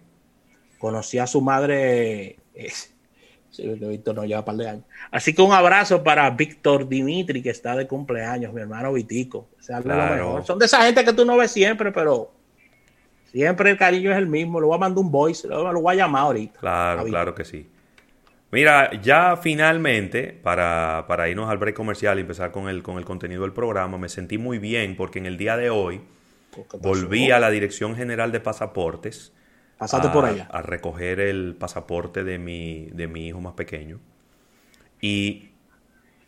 Conocí 0.79 1.17
a 1.17 1.27
su 1.27 1.39
madre, 1.39 2.35
eh, 2.55 2.73
Víctor 3.87 4.15
no 4.15 4.25
lleva 4.25 4.43
par 4.43 4.57
de 4.57 4.67
años. 4.67 4.83
Así 5.11 5.33
que 5.33 5.41
un 5.41 5.53
abrazo 5.53 6.03
para 6.03 6.29
Víctor 6.31 6.89
Dimitri, 6.89 7.41
que 7.41 7.51
está 7.51 7.77
de 7.77 7.87
cumpleaños, 7.87 8.51
mi 8.51 8.59
hermano 8.59 8.91
Vitico. 8.91 9.47
Son 9.61 10.59
de 10.59 10.65
esa 10.65 10.81
gente 10.81 11.05
que 11.05 11.13
tú 11.13 11.23
no 11.23 11.37
ves 11.37 11.51
siempre, 11.51 11.89
pero 11.93 12.33
Siempre 13.31 13.71
el 13.71 13.77
cariño 13.77 14.11
es 14.11 14.17
el 14.17 14.27
mismo. 14.27 14.59
Le 14.59 14.67
voy 14.67 14.75
a 14.75 14.79
mandar 14.79 15.03
un 15.03 15.09
voice, 15.09 15.47
lo, 15.47 15.81
voy 15.81 15.93
a 15.93 15.97
llamar 15.99 16.23
ahorita. 16.23 16.59
Claro, 16.59 17.05
claro 17.05 17.33
que 17.33 17.45
sí. 17.45 17.65
Mira, 18.53 19.01
ya 19.01 19.35
finalmente, 19.35 20.39
para, 20.43 21.05
para, 21.07 21.27
irnos 21.27 21.49
al 21.49 21.57
break 21.57 21.75
comercial 21.75 22.19
y 22.19 22.21
empezar 22.21 22.51
con 22.51 22.69
el, 22.69 22.83
con 22.83 22.99
el 22.99 23.03
contenido 23.03 23.41
del 23.41 23.51
programa, 23.51 23.97
me 23.97 24.09
sentí 24.09 24.37
muy 24.37 24.59
bien 24.59 24.95
porque 24.95 25.17
en 25.17 25.25
el 25.25 25.37
día 25.37 25.57
de 25.57 25.71
hoy 25.71 26.01
volví 26.79 27.31
a 27.31 27.39
la 27.39 27.49
Dirección 27.49 27.95
General 27.95 28.31
de 28.31 28.39
Pasaportes. 28.39 29.33
Pasaste 29.79 30.09
por 30.09 30.25
allá. 30.25 30.47
A 30.51 30.61
recoger 30.61 31.19
el 31.19 31.55
pasaporte 31.55 32.23
de 32.23 32.37
mi, 32.37 32.89
de 32.91 33.07
mi 33.07 33.27
hijo 33.27 33.41
más 33.41 33.53
pequeño. 33.53 33.99
Y, 35.01 35.49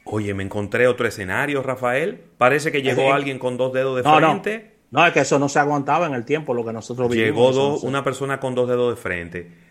oye, 0.03 0.33
me 0.33 0.41
encontré 0.41 0.87
otro 0.87 1.07
escenario, 1.07 1.61
Rafael. 1.61 2.23
Parece 2.39 2.71
que 2.71 2.81
llegó 2.81 3.13
alguien 3.13 3.37
con 3.37 3.55
dos 3.55 3.71
dedos 3.71 3.97
de 3.97 4.01
frente. 4.01 4.77
No. 4.89 5.05
es 5.05 5.13
que 5.13 5.19
eso 5.19 5.37
no 5.37 5.47
se 5.47 5.59
aguantaba 5.59 6.07
en 6.07 6.15
el 6.15 6.25
tiempo, 6.25 6.55
lo 6.55 6.65
que 6.65 6.73
nosotros 6.73 7.07
vivimos. 7.07 7.53
Llegó 7.53 7.79
una 7.81 8.03
persona 8.03 8.39
con 8.39 8.55
dos 8.55 8.67
dedos 8.67 8.95
de 8.95 8.99
frente. 8.99 9.64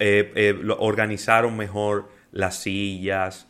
Eh, 0.00 0.32
eh, 0.34 0.60
organizaron 0.78 1.56
mejor 1.56 2.08
las 2.32 2.62
sillas, 2.62 3.48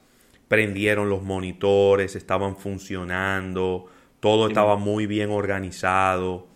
prendieron 0.49 1.11
los 1.11 1.23
monitores, 1.23 2.17
estaban 2.17 2.57
funcionando, 2.57 3.87
todo 4.21 4.49
estaba 4.49 4.77
muy 4.77 5.07
bien 5.07 5.31
organizado. 5.31 6.49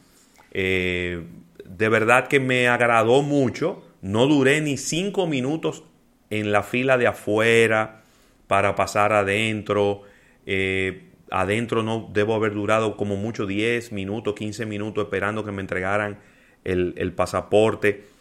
Eh, 0.52 1.24
de 1.64 1.88
verdad 1.88 2.28
que 2.28 2.40
me 2.40 2.68
agradó 2.68 3.22
mucho. 3.22 3.84
No 4.00 4.26
duré 4.26 4.60
ni 4.60 4.76
cinco 4.76 5.26
minutos 5.26 5.84
en 6.30 6.50
la 6.50 6.62
fila 6.62 6.98
de 6.98 7.06
afuera 7.06 8.02
para 8.46 8.74
pasar 8.74 9.12
adentro. 9.12 10.02
Eh, 10.46 11.10
adentro 11.30 11.82
no 11.82 12.10
debo 12.12 12.34
haber 12.34 12.52
durado 12.52 12.96
como 12.96 13.16
mucho 13.16 13.46
10 13.46 13.92
minutos, 13.92 14.34
15 14.34 14.66
minutos 14.66 15.04
esperando 15.04 15.44
que 15.44 15.52
me 15.52 15.60
entregaran 15.60 16.18
el, 16.64 16.94
el 16.96 17.12
pasaporte. 17.12 18.11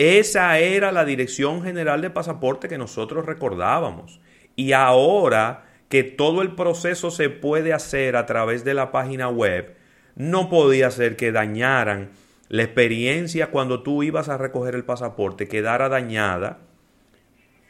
Esa 0.00 0.58
era 0.58 0.92
la 0.92 1.04
Dirección 1.04 1.62
General 1.62 2.00
de 2.00 2.08
Pasaporte 2.08 2.68
que 2.68 2.78
nosotros 2.78 3.26
recordábamos. 3.26 4.22
Y 4.56 4.72
ahora 4.72 5.66
que 5.90 6.04
todo 6.04 6.40
el 6.40 6.54
proceso 6.54 7.10
se 7.10 7.28
puede 7.28 7.74
hacer 7.74 8.16
a 8.16 8.24
través 8.24 8.64
de 8.64 8.72
la 8.72 8.92
página 8.92 9.28
web, 9.28 9.76
no 10.16 10.48
podía 10.48 10.90
ser 10.90 11.16
que 11.16 11.32
dañaran 11.32 12.12
la 12.48 12.62
experiencia 12.62 13.50
cuando 13.50 13.82
tú 13.82 14.02
ibas 14.02 14.30
a 14.30 14.38
recoger 14.38 14.74
el 14.74 14.86
pasaporte, 14.86 15.48
quedara 15.48 15.90
dañada. 15.90 16.60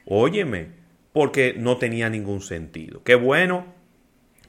Óyeme, 0.05 0.69
porque 1.13 1.57
no 1.59 1.79
tenía 1.79 2.11
ningún 2.11 2.43
sentido. 2.43 3.03
Qué 3.03 3.17
bueno, 3.17 3.75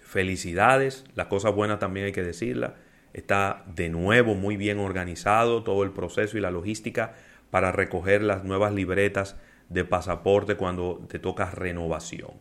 felicidades, 0.02 1.04
las 1.16 1.26
cosas 1.26 1.56
buenas 1.56 1.80
también 1.80 2.06
hay 2.06 2.12
que 2.12 2.22
decirla. 2.22 2.76
Está 3.14 3.64
de 3.66 3.90
nuevo 3.90 4.36
muy 4.36 4.56
bien 4.56 4.78
organizado 4.78 5.64
todo 5.64 5.84
el 5.84 5.90
proceso 5.90 6.38
y 6.38 6.42
la 6.42 6.52
logística 6.52 7.16
para 7.52 7.72
recoger 7.72 8.24
las 8.24 8.44
nuevas 8.44 8.74
libretas 8.74 9.36
de 9.70 9.86
pasaporte 9.86 10.56
cuando 10.56 11.02
te 11.08 11.20
toca 11.20 11.52
renovación. 11.52 12.32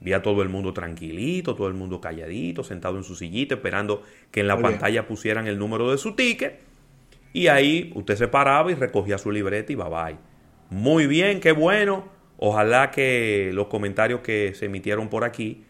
Vi 0.00 0.12
a 0.12 0.22
todo 0.22 0.42
el 0.42 0.48
mundo 0.48 0.72
tranquilito, 0.72 1.56
todo 1.56 1.66
el 1.66 1.74
mundo 1.74 2.00
calladito, 2.00 2.62
sentado 2.62 2.96
en 2.96 3.04
su 3.04 3.16
sillita, 3.16 3.56
esperando 3.56 4.04
que 4.30 4.40
en 4.40 4.46
la 4.46 4.56
pantalla 4.56 5.08
pusieran 5.08 5.48
el 5.48 5.58
número 5.58 5.90
de 5.90 5.98
su 5.98 6.14
ticket. 6.14 6.60
Y 7.32 7.48
ahí 7.48 7.90
usted 7.94 8.14
se 8.14 8.28
paraba 8.28 8.70
y 8.70 8.74
recogía 8.74 9.18
su 9.18 9.32
libreta 9.32 9.72
y 9.72 9.74
bye 9.74 9.88
bye. 9.88 10.16
Muy 10.70 11.06
bien, 11.06 11.40
qué 11.40 11.52
bueno. 11.52 12.08
Ojalá 12.36 12.92
que 12.92 13.50
los 13.52 13.66
comentarios 13.66 14.20
que 14.20 14.54
se 14.54 14.66
emitieron 14.66 15.08
por 15.08 15.24
aquí 15.24 15.64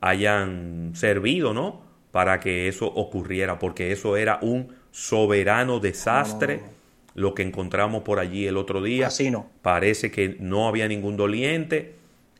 hayan 0.00 0.92
servido, 0.94 1.52
¿no? 1.52 1.82
Para 2.12 2.38
que 2.38 2.68
eso 2.68 2.86
ocurriera, 2.86 3.58
porque 3.58 3.90
eso 3.90 4.16
era 4.16 4.38
un 4.42 4.76
soberano 4.92 5.80
desastre 5.80 6.60
lo 7.14 7.34
que 7.34 7.42
encontramos 7.42 8.02
por 8.02 8.18
allí 8.18 8.46
el 8.46 8.56
otro 8.56 8.82
día. 8.82 9.08
Así 9.08 9.30
no. 9.30 9.50
Parece 9.62 10.10
que 10.10 10.36
no 10.40 10.68
había 10.68 10.88
ningún 10.88 11.16
doliente 11.16 11.94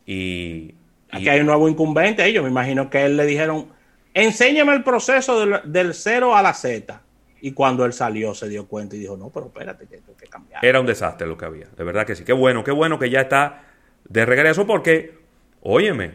y... 0.05 0.75
Aquí 1.11 1.29
hay 1.29 1.41
un 1.41 1.45
nuevo 1.45 1.69
incumbente, 1.69 2.25
ellos 2.25 2.43
me 2.43 2.49
imagino 2.49 2.89
que 2.89 3.05
él 3.05 3.17
le 3.17 3.27
dijeron, 3.27 3.67
enséñame 4.15 4.73
el 4.73 4.83
proceso 4.83 5.39
del, 5.39 5.59
del 5.71 5.93
0 5.93 6.35
a 6.35 6.41
la 6.41 6.55
Z. 6.55 7.03
Y 7.39 7.51
cuando 7.51 7.85
él 7.85 7.93
salió 7.93 8.33
se 8.33 8.49
dio 8.49 8.65
cuenta 8.67 8.95
y 8.95 8.99
dijo, 8.99 9.15
no, 9.15 9.29
pero 9.29 9.45
espérate, 9.45 9.85
que 9.85 9.95
hay 9.95 10.01
que 10.17 10.27
cambiar. 10.27 10.65
Era 10.65 10.79
un 10.79 10.87
desastre 10.87 11.27
lo 11.27 11.37
que 11.37 11.45
había, 11.45 11.67
de 11.67 11.83
verdad 11.83 12.07
que 12.07 12.15
sí. 12.15 12.23
Qué 12.23 12.33
bueno, 12.33 12.63
qué 12.63 12.71
bueno 12.71 12.97
que 12.97 13.11
ya 13.11 13.21
está 13.21 13.63
de 14.09 14.25
regreso 14.25 14.65
porque, 14.65 15.19
óyeme, 15.61 16.13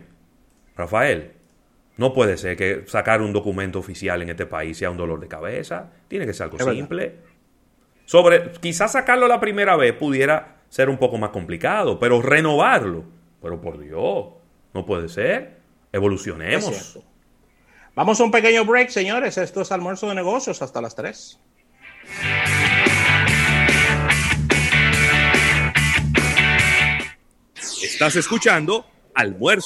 Rafael, 0.75 1.33
no 1.99 2.13
puede 2.13 2.39
ser 2.39 2.57
que 2.57 2.85
sacar 2.87 3.21
un 3.21 3.33
documento 3.33 3.79
oficial 3.79 4.23
en 4.23 4.31
este 4.31 4.47
país 4.47 4.79
sea 4.79 4.91
un 4.91 4.97
dolor 4.97 5.21
de 5.21 5.29
cabeza. 5.29 5.91
Tiene 6.09 6.27
que 6.27 6.33
ser 6.33 6.45
algo 6.45 6.59
simple. 6.73 7.17
Sobre, 8.09 8.53
quizás 8.53 8.93
sacarlo 8.93 9.29
la 9.29 9.39
primera 9.39 9.77
vez 9.77 9.93
pudiera 9.93 10.63
ser 10.71 10.89
un 10.89 10.97
poco 10.97 11.19
más 11.19 11.29
complicado, 11.29 11.99
pero 11.99 12.23
renovarlo, 12.23 13.05
pero 13.43 13.61
por 13.61 13.79
Dios, 13.79 14.29
no 14.73 14.87
puede 14.87 15.11
ser. 15.11 15.59
Evolucionemos. 15.93 17.01
Vamos 17.95 18.19
a 18.19 18.25
un 18.25 18.31
pequeño 18.31 18.65
break, 18.65 18.89
señores. 18.89 19.37
Esto 19.37 19.61
es 19.61 19.71
almuerzo 19.73 20.09
de 20.09 20.15
negocios 20.15 20.63
hasta 20.63 20.81
las 20.81 20.97
3. 20.97 21.39
Estás 27.83 28.17
escuchando 28.17 28.87
almuerzo 29.15 29.49